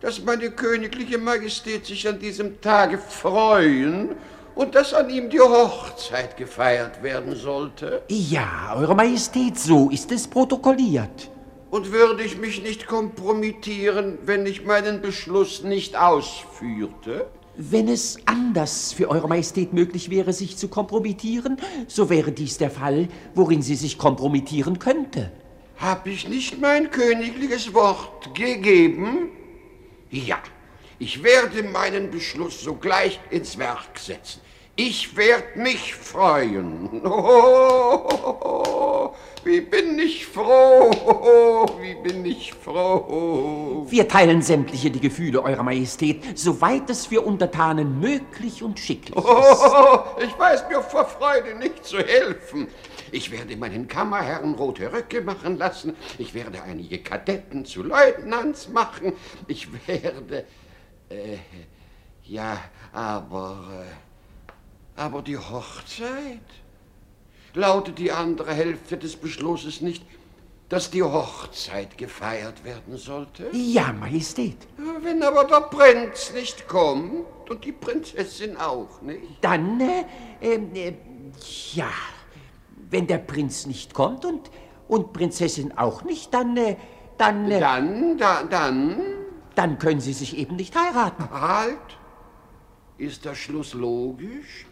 [0.00, 4.10] dass meine königliche Majestät sich an diesem Tage freuen
[4.56, 8.02] und dass an ihm die Hochzeit gefeiert werden sollte?
[8.08, 11.30] Ja, Eure Majestät, so ist es protokolliert.
[11.70, 17.26] Und würde ich mich nicht kompromittieren, wenn ich meinen Beschluss nicht ausführte?
[17.56, 22.70] Wenn es anders für Eure Majestät möglich wäre, sich zu kompromittieren, so wäre dies der
[22.70, 25.30] Fall, worin sie sich kompromittieren könnte.
[25.76, 29.30] Hab ich nicht mein königliches Wort gegeben?
[30.10, 30.38] Ja,
[30.98, 34.40] ich werde meinen Beschluss sogleich ins Werk setzen.
[34.76, 37.02] Ich werde mich freuen.
[39.06, 39.14] Oh,
[39.44, 43.86] wie bin ich froh, oh, wie bin ich froh.
[43.88, 49.24] Wir teilen sämtliche die Gefühle Eurer Majestät, soweit es für Untertanen möglich und schicklich ist.
[49.24, 52.68] Oh, ich weiß mir vor Freude nicht zu helfen.
[53.14, 55.94] Ich werde meinen Kammerherren rote Röcke machen lassen.
[56.18, 59.12] Ich werde einige Kadetten zu Leutnants machen.
[59.46, 60.44] Ich werde...
[61.08, 61.36] Äh,
[62.24, 62.58] ja,
[62.92, 63.84] aber...
[63.86, 66.40] Äh, aber die Hochzeit?
[67.54, 70.04] Lautet die andere Hälfte des Beschlusses nicht,
[70.68, 73.48] dass die Hochzeit gefeiert werden sollte?
[73.52, 74.58] Ja, Majestät.
[75.02, 79.38] Wenn aber der Prinz nicht kommt und die Prinzessin auch nicht.
[79.40, 80.04] Dann, äh,
[80.40, 80.94] äh,
[81.74, 81.92] ja,
[82.90, 84.50] wenn der Prinz nicht kommt und,
[84.88, 86.76] und Prinzessin auch nicht, dann, äh,
[87.18, 87.50] dann...
[87.50, 89.00] Äh, dann, da, dann...
[89.54, 91.30] Dann können sie sich eben nicht heiraten.
[91.30, 91.78] Halt!
[92.98, 94.66] Ist der Schluss logisch?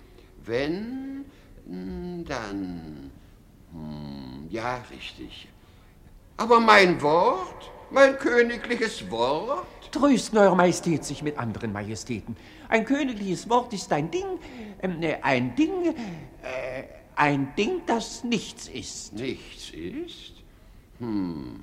[0.45, 1.25] Wenn,
[1.67, 3.11] dann...
[3.73, 5.49] Hm, ja, richtig.
[6.37, 9.67] Aber mein Wort, mein königliches Wort...
[9.93, 12.37] Trösten Eure Majestät sich mit anderen Majestäten.
[12.69, 14.25] Ein königliches Wort ist ein Ding,
[14.81, 15.95] äh, ein Ding,
[16.43, 16.85] äh,
[17.17, 19.13] ein Ding, das nichts ist.
[19.15, 20.33] Nichts ist?
[20.99, 21.61] Hm.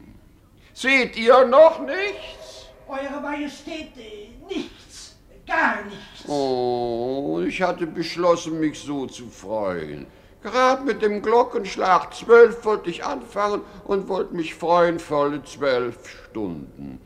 [0.73, 2.67] Seht ihr noch nichts?
[2.87, 6.27] Eure Majestät, äh, nichts, gar nichts.
[6.27, 10.07] Oh, ich hatte beschlossen, mich so zu freuen.
[10.41, 17.01] Gerade mit dem Glockenschlag zwölf wollte ich anfangen und wollte mich freuen, volle zwölf Stunden.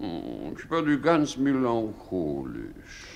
[0.00, 3.06] Oh, ich werde ganz melancholisch.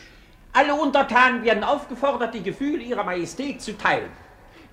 [0.53, 4.11] Alle Untertanen werden aufgefordert, die Gefühle ihrer Majestät zu teilen.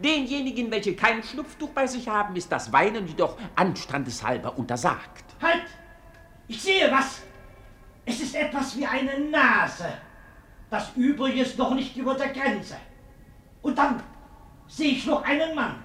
[0.02, 5.26] Denjenigen, welche kein Schnupftuch bei sich haben, ist das Weinen jedoch anstandeshalber untersagt.
[5.42, 5.66] Halt!
[6.48, 7.22] Ich sehe was.
[8.06, 9.86] Es ist etwas wie eine Nase.
[10.70, 12.78] Das Übrige ist noch nicht über der Grenze.
[13.62, 14.02] Und dann
[14.68, 15.84] sehe ich noch einen Mann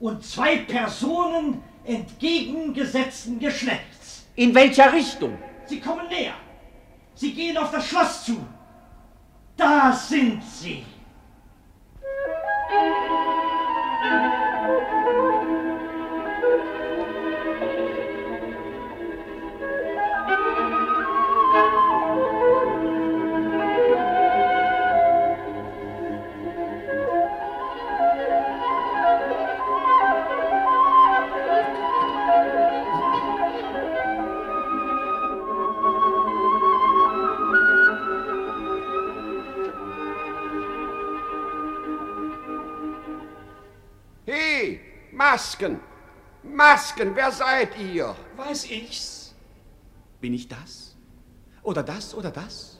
[0.00, 4.26] und zwei Personen entgegengesetzten Geschlechts.
[4.36, 5.38] In welcher Richtung?
[5.66, 6.34] Sie kommen näher.
[7.14, 8.44] Sie gehen auf das Schloss zu.
[9.56, 10.84] Da sind sie.
[14.04, 14.33] Hey,
[45.34, 45.80] Masken!
[46.44, 48.14] Masken, wer seid ihr?
[48.36, 49.34] Weiß ich's?
[50.20, 50.94] Bin ich das?
[51.64, 52.78] Oder das oder das?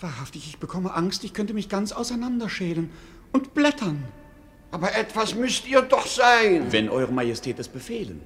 [0.00, 2.90] Wahrhaftig, ich bekomme Angst, ich könnte mich ganz auseinanderschälen
[3.30, 4.02] und blättern.
[4.72, 6.66] Aber etwas müsst ihr doch sein.
[6.72, 8.22] Wenn Eure Majestät es befehlen.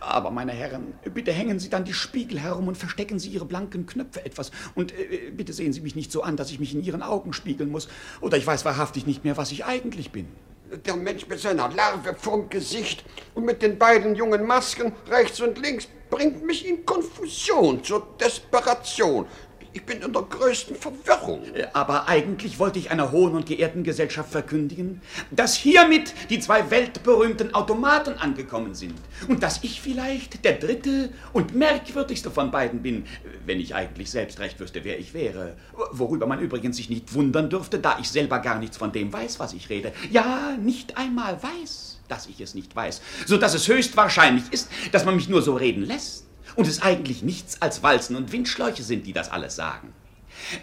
[0.00, 3.86] Aber, meine Herren, bitte hängen Sie dann die Spiegel herum und verstecken Sie Ihre blanken
[3.86, 4.50] Knöpfe etwas.
[4.74, 7.32] Und äh, bitte sehen Sie mich nicht so an, dass ich mich in Ihren Augen
[7.32, 7.88] spiegeln muss.
[8.20, 10.28] Oder ich weiß wahrhaftig nicht mehr, was ich eigentlich bin.
[10.70, 13.04] Der Mensch mit seiner Larve vorm Gesicht
[13.34, 19.26] und mit den beiden jungen Masken rechts und links bringt mich in Konfusion, zur Desperation.
[19.74, 21.42] Ich bin in der größten Verwirrung.
[21.72, 25.02] Aber eigentlich wollte ich einer hohen und geehrten Gesellschaft verkündigen,
[25.32, 28.94] dass hiermit die zwei weltberühmten Automaten angekommen sind
[29.26, 33.04] und dass ich vielleicht der dritte und merkwürdigste von beiden bin,
[33.46, 35.56] wenn ich eigentlich selbst recht wüsste, wer ich wäre.
[35.90, 39.40] Worüber man übrigens sich nicht wundern dürfte, da ich selber gar nichts von dem weiß,
[39.40, 39.92] was ich rede.
[40.08, 44.68] Ja, nicht einmal weiß, dass ich es nicht weiß, so dass es höchst wahrscheinlich ist,
[44.92, 46.23] dass man mich nur so reden lässt
[46.56, 49.92] und es eigentlich nichts als Walzen und Windschläuche sind, die das alles sagen.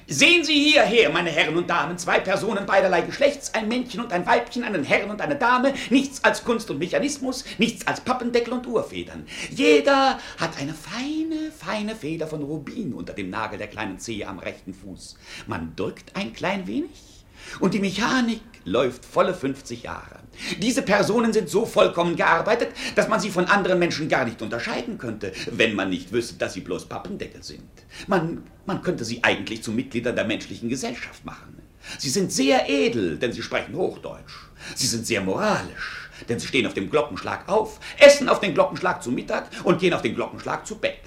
[0.07, 4.25] Sehen Sie hierher, meine Herren und Damen, zwei Personen beiderlei Geschlechts, ein Männchen und ein
[4.25, 8.67] Weibchen, einen Herrn und eine Dame, nichts als Kunst und Mechanismus, nichts als Pappendeckel und
[8.67, 9.25] Uhrfedern.
[9.49, 14.39] Jeder hat eine feine, feine Feder von Rubin unter dem Nagel der kleinen Zehe am
[14.39, 15.17] rechten Fuß.
[15.47, 17.25] Man drückt ein klein wenig
[17.59, 20.20] und die Mechanik läuft volle 50 Jahre.
[20.59, 24.97] Diese Personen sind so vollkommen gearbeitet, dass man sie von anderen Menschen gar nicht unterscheiden
[24.97, 27.69] könnte, wenn man nicht wüsste, dass sie bloß Pappendeckel sind.
[28.07, 31.61] Man, man könnte sie eigentlich zu Mitgliedern der menschlichen Gesellschaft machen.
[31.97, 34.33] Sie sind sehr edel, denn sie sprechen Hochdeutsch.
[34.75, 39.01] Sie sind sehr moralisch, denn sie stehen auf dem Glockenschlag auf, essen auf den Glockenschlag
[39.01, 40.99] zu Mittag und gehen auf den Glockenschlag zu Bett.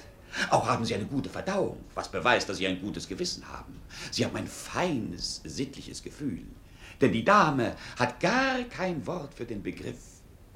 [0.49, 3.79] Auch haben sie eine gute Verdauung, was beweist, dass sie ein gutes Gewissen haben.
[4.11, 6.43] Sie haben ein feines, sittliches Gefühl.
[7.01, 9.97] Denn die Dame hat gar kein Wort für den Begriff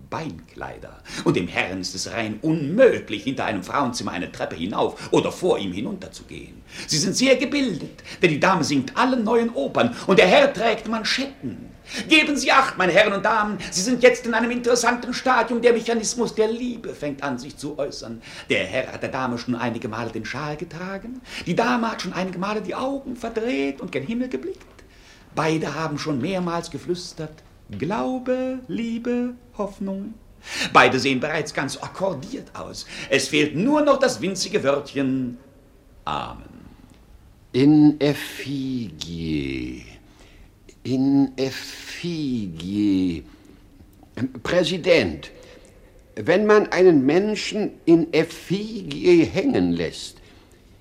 [0.10, 1.02] Beinkleider.
[1.24, 5.60] Und dem Herrn ist es rein unmöglich, hinter einem Frauenzimmer eine Treppe hinauf oder vor
[5.60, 6.62] ihm hinunter zu gehen.
[6.88, 10.88] Sie sind sehr gebildet, denn die Dame singt alle neuen Opern und der Herr trägt
[10.88, 11.70] Manschetten.
[12.08, 15.62] Geben Sie Acht, meine Herren und Damen, Sie sind jetzt in einem interessanten Stadium.
[15.62, 18.22] Der Mechanismus der Liebe fängt an, sich zu äußern.
[18.50, 21.22] Der Herr hat der Dame schon einige Male den Schal getragen.
[21.48, 24.79] Die Dame hat schon einige Male die Augen verdreht und gen Himmel geblickt.
[25.36, 27.44] Beide haben schon mehrmals geflüstert.
[27.78, 30.14] Glaube, Liebe, Hoffnung.
[30.74, 32.86] Beide sehen bereits ganz akkordiert aus.
[33.10, 35.38] Es fehlt nur noch das winzige Wörtchen
[36.06, 36.44] Amen.
[37.52, 39.86] In effigie.
[40.84, 43.24] In effigie.
[44.42, 45.32] Präsident,
[46.16, 50.18] wenn man einen Menschen in effigie hängen lässt,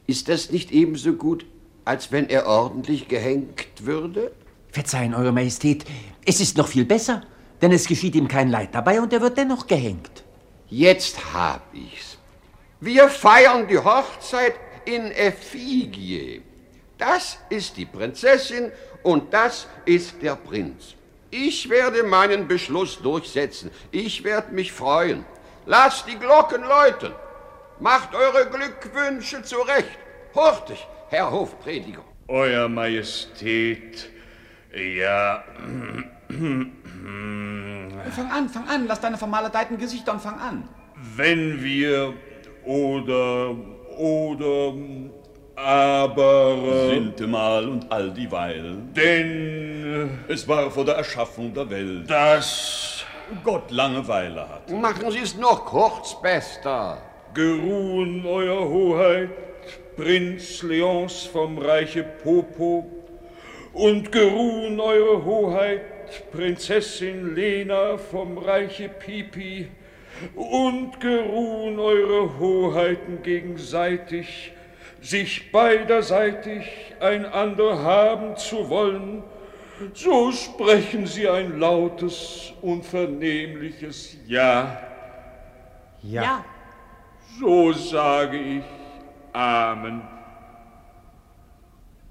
[0.07, 1.44] ist das nicht ebenso gut,
[1.89, 4.32] als wenn er ordentlich gehängt würde?
[4.70, 5.86] Verzeihen, Eure Majestät,
[6.26, 7.22] es ist noch viel besser,
[7.62, 10.22] denn es geschieht ihm kein Leid dabei und er wird dennoch gehängt.
[10.68, 12.18] Jetzt hab ich's.
[12.80, 16.43] Wir feiern die Hochzeit in Effigie.
[16.99, 18.70] Das ist die Prinzessin
[19.03, 20.95] und das ist der Prinz.
[21.30, 23.70] Ich werde meinen Beschluss durchsetzen.
[23.91, 25.24] Ich werde mich freuen.
[25.64, 27.12] Lasst die Glocken läuten.
[27.80, 29.99] Macht eure Glückwünsche zurecht.
[30.34, 32.05] Hurtig, Herr Hofprediger.
[32.29, 34.11] Euer Majestät,
[34.75, 35.43] ja.
[38.11, 40.68] Fang an, fang an, lass deine vermaledeiten Gesichter und fang an.
[41.17, 42.13] Wenn wir
[42.64, 43.55] oder
[43.97, 44.75] oder
[45.57, 48.76] aber Sintemal und all dieweil.
[48.95, 52.09] denn Es war vor der Erschaffung der Welt.
[52.11, 53.05] das
[53.43, 54.71] Gott Langeweile hat.
[54.71, 56.99] Machen Sie es noch kurz, Bester.
[57.35, 59.47] geruhen Euer Hoheit
[59.99, 62.87] Prinz Leons vom Reiche Popo
[63.72, 69.66] und geruhen Eure Hoheit Prinzessin Lena vom Reiche Pipi
[70.37, 74.53] und geruhen Eure Hoheiten gegenseitig,
[75.00, 79.25] sich beiderseitig einander haben zu wollen,
[79.95, 84.80] so sprechen sie ein lautes und vernehmliches Ja.
[86.04, 86.45] Ja.
[87.41, 88.78] So sage ich
[89.39, 90.03] Amen.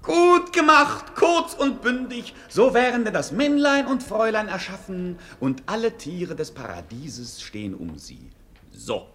[0.00, 5.94] Gut gemacht, kurz und bündig, so wären denn das Männlein und Fräulein erschaffen und alle
[5.98, 8.30] Tiere des Paradieses stehen um sie.
[8.70, 9.08] So.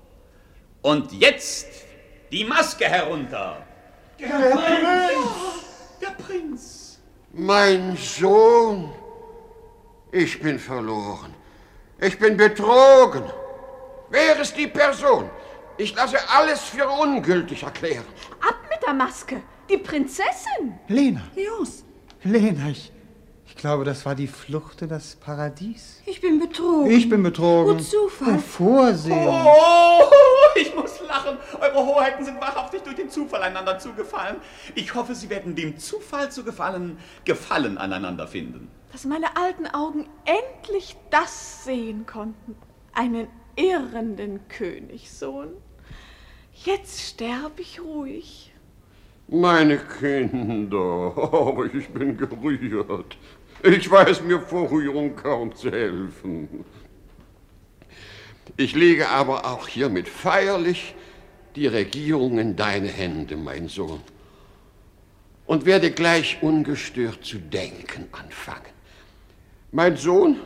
[0.83, 1.65] Und jetzt
[2.31, 3.65] die Maske herunter.
[4.19, 5.99] Der Prinz!
[5.99, 6.99] Der Prinz!
[7.31, 8.93] Mein Sohn,
[10.11, 11.33] ich bin verloren.
[11.99, 13.23] Ich bin betrogen.
[14.11, 15.31] Wer ist die Person?
[15.77, 18.05] Ich lasse alles für ungültig erklären.
[18.47, 19.41] Ab mit der Maske.
[19.69, 20.77] Die Prinzessin.
[20.87, 21.83] Lena, Los.
[22.23, 22.91] Lena, ich,
[23.47, 26.01] Ich glaube, das war die Flucht in das Paradies.
[26.05, 26.91] Ich bin betrogen.
[26.91, 27.77] Ich bin betrogen.
[27.77, 28.35] Oh, Zufall.
[28.35, 29.27] Oh, Vorsehen.
[29.27, 30.03] Oh,
[30.55, 31.37] ich muss lachen.
[31.59, 34.37] Eure Hoheiten sind wahrhaftig durch den Zufall einander zugefallen.
[34.75, 38.69] Ich hoffe, Sie werden dem Zufall zu gefallen Gefallen aneinander finden.
[38.91, 42.55] Dass meine alten Augen endlich das sehen konnten.
[42.93, 45.49] Einen irrenden Königssohn.
[46.65, 48.51] Jetzt sterb ich ruhig.
[49.27, 53.17] Meine Kinder, aber ich bin gerührt.
[53.63, 56.63] Ich weiß mir vor Rührung kaum zu helfen.
[58.55, 60.95] Ich lege aber auch hiermit feierlich
[61.55, 64.01] die Regierung in deine Hände, mein Sohn,
[65.45, 68.73] und werde gleich ungestört zu denken anfangen.
[69.71, 70.37] Mein Sohn,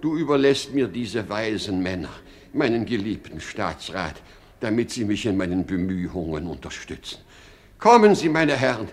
[0.00, 2.10] du überlässt mir diese weisen Männer,
[2.52, 4.22] meinen geliebten Staatsrat,
[4.60, 7.18] damit sie mich in meinen Bemühungen unterstützen.
[7.78, 8.88] Kommen Sie, meine Herren,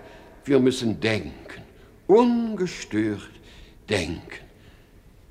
[0.46, 1.62] wir müssen denken,
[2.08, 3.30] ungestört
[3.90, 4.46] denken.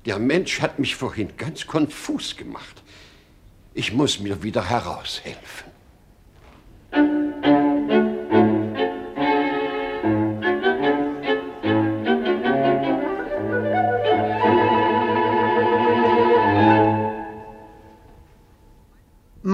[0.05, 2.83] Der Mensch hat mich vorhin ganz konfus gemacht.
[3.73, 5.67] Ich muss mir wieder heraushelfen.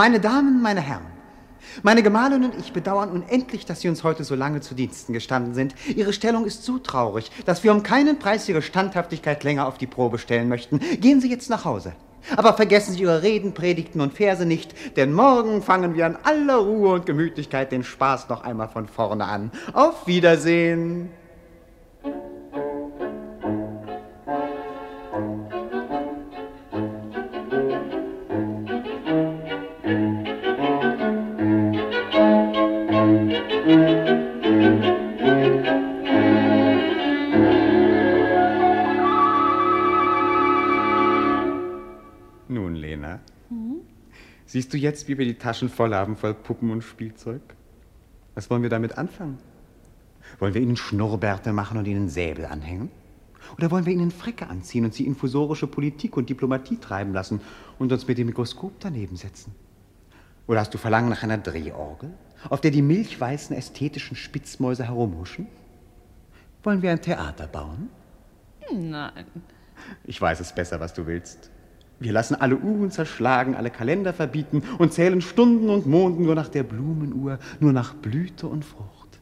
[0.03, 1.05] Meine Damen, meine Herren,
[1.81, 5.53] meine Gemahlin und ich bedauern unendlich, dass Sie uns heute so lange zu Diensten gestanden
[5.53, 5.75] sind.
[5.95, 9.87] Ihre Stellung ist so traurig, dass wir um keinen Preis Ihre Standhaftigkeit länger auf die
[9.87, 10.81] Probe stellen möchten.
[10.99, 11.93] Gehen Sie jetzt nach Hause.
[12.35, 16.57] Aber vergessen Sie Ihre Reden, Predigten und Verse nicht, denn morgen fangen wir an aller
[16.57, 19.51] Ruhe und Gemütlichkeit den Spaß noch einmal von vorne an.
[19.71, 21.11] Auf Wiedersehen!
[44.53, 47.41] Siehst du jetzt, wie wir die Taschen voll haben voll Puppen und Spielzeug?
[48.35, 49.39] Was wollen wir damit anfangen?
[50.37, 52.91] Wollen wir ihnen Schnurrbärte machen und ihnen Säbel anhängen?
[53.57, 57.41] Oder wollen wir ihnen Fräcke anziehen und sie infusorische Politik und Diplomatie treiben lassen
[57.79, 59.55] und uns mit dem Mikroskop daneben setzen?
[60.45, 62.13] Oder hast du Verlangen nach einer Drehorgel,
[62.47, 65.47] auf der die milchweißen ästhetischen Spitzmäuse herumhuschen?
[66.61, 67.89] Wollen wir ein Theater bauen?
[68.71, 69.25] Nein.
[70.05, 71.49] Ich weiß es besser, was du willst.
[72.03, 76.49] Wir lassen alle Uhren zerschlagen, alle Kalender verbieten und zählen Stunden und Monden nur nach
[76.49, 79.21] der Blumenuhr, nur nach Blüte und Frucht.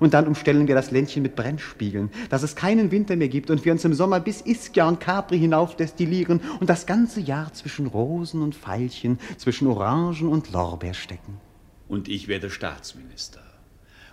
[0.00, 3.66] Und dann umstellen wir das Ländchen mit Brennspiegeln, dass es keinen Winter mehr gibt und
[3.66, 7.86] wir uns im Sommer bis Ischia und Capri hinauf destillieren und das ganze Jahr zwischen
[7.86, 11.38] Rosen und Veilchen, zwischen Orangen und Lorbeer stecken.
[11.86, 13.41] Und ich werde Staatsminister.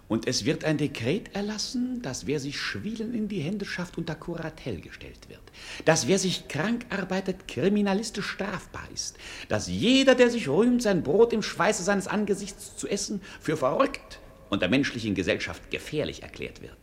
[0.10, 4.16] Und es wird ein Dekret erlassen, dass wer sich Schwielen in die Hände schafft, unter
[4.16, 5.40] Kuratell gestellt wird.
[5.86, 9.18] Dass wer sich krank arbeitet, kriminalistisch strafbar ist.
[9.50, 14.20] Dass jeder, der sich rühmt, sein Brot im Schweiße seines Angesichts zu essen, für verrückt
[14.50, 16.76] und der menschlichen Gesellschaft gefährlich erklärt wird.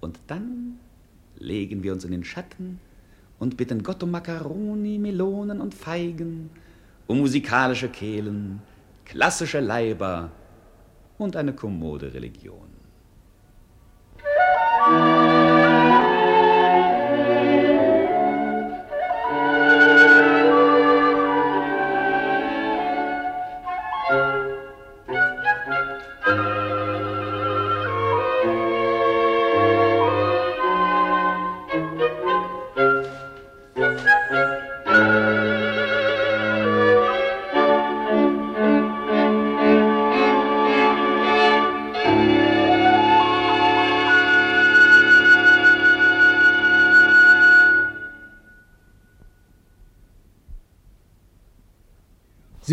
[0.00, 0.78] Und dann
[1.36, 2.78] legen wir uns in den Schatten
[3.40, 6.50] und bitten Gott um Makaroni, Melonen und Feigen,
[7.08, 8.62] um musikalische Kehlen,
[9.04, 10.30] klassische Leiber
[11.18, 12.68] und eine kommode Religion.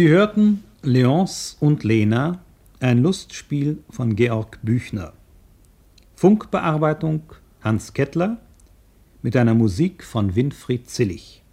[0.01, 2.39] Sie hörten Leonce und Lena,
[2.79, 5.13] ein Lustspiel von Georg Büchner.
[6.15, 7.21] Funkbearbeitung
[7.63, 8.37] Hans Kettler
[9.21, 11.43] mit einer Musik von Winfried Zillig.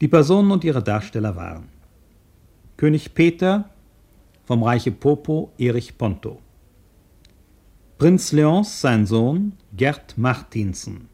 [0.00, 1.68] Die Personen und ihre Darsteller waren
[2.78, 3.68] König Peter
[4.46, 6.40] vom Reiche Popo Erich Ponto,
[7.98, 11.08] Prinz Leonce sein Sohn Gerd Martinsen,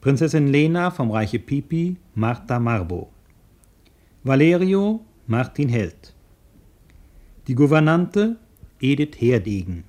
[0.00, 3.13] Prinzessin Lena vom Reiche Pipi Martha Marbo,
[4.26, 6.14] Valerio Martin Held,
[7.46, 8.36] die Gouvernante
[8.80, 9.84] Edith Herdegen,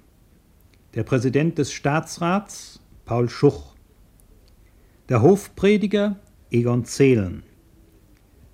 [0.93, 3.75] der Präsident des Staatsrats Paul Schuch,
[5.07, 6.17] der Hofprediger
[6.51, 7.43] Egon Zehlen,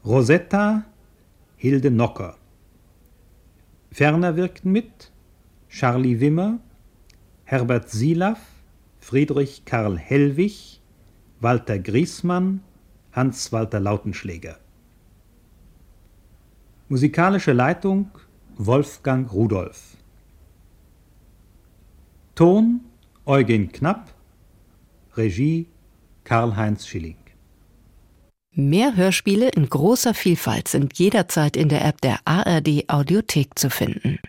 [0.05, 0.85] Rosetta
[1.57, 2.37] Hilde Nocker.
[3.91, 5.11] Ferner wirkten mit
[5.67, 6.59] Charlie Wimmer,
[7.43, 8.39] Herbert Silaff,
[8.99, 10.79] Friedrich Karl Hellwig,
[11.39, 12.61] Walter Griesmann,
[13.13, 14.60] Hans-Walter Lautenschläger.
[16.91, 18.11] Musikalische Leitung
[18.57, 19.95] Wolfgang Rudolph.
[22.35, 22.81] Ton
[23.25, 24.13] Eugen Knapp.
[25.15, 25.67] Regie
[26.25, 27.15] Karl-Heinz Schilling.
[28.53, 34.19] Mehr Hörspiele in großer Vielfalt sind jederzeit in der App der ARD Audiothek zu finden.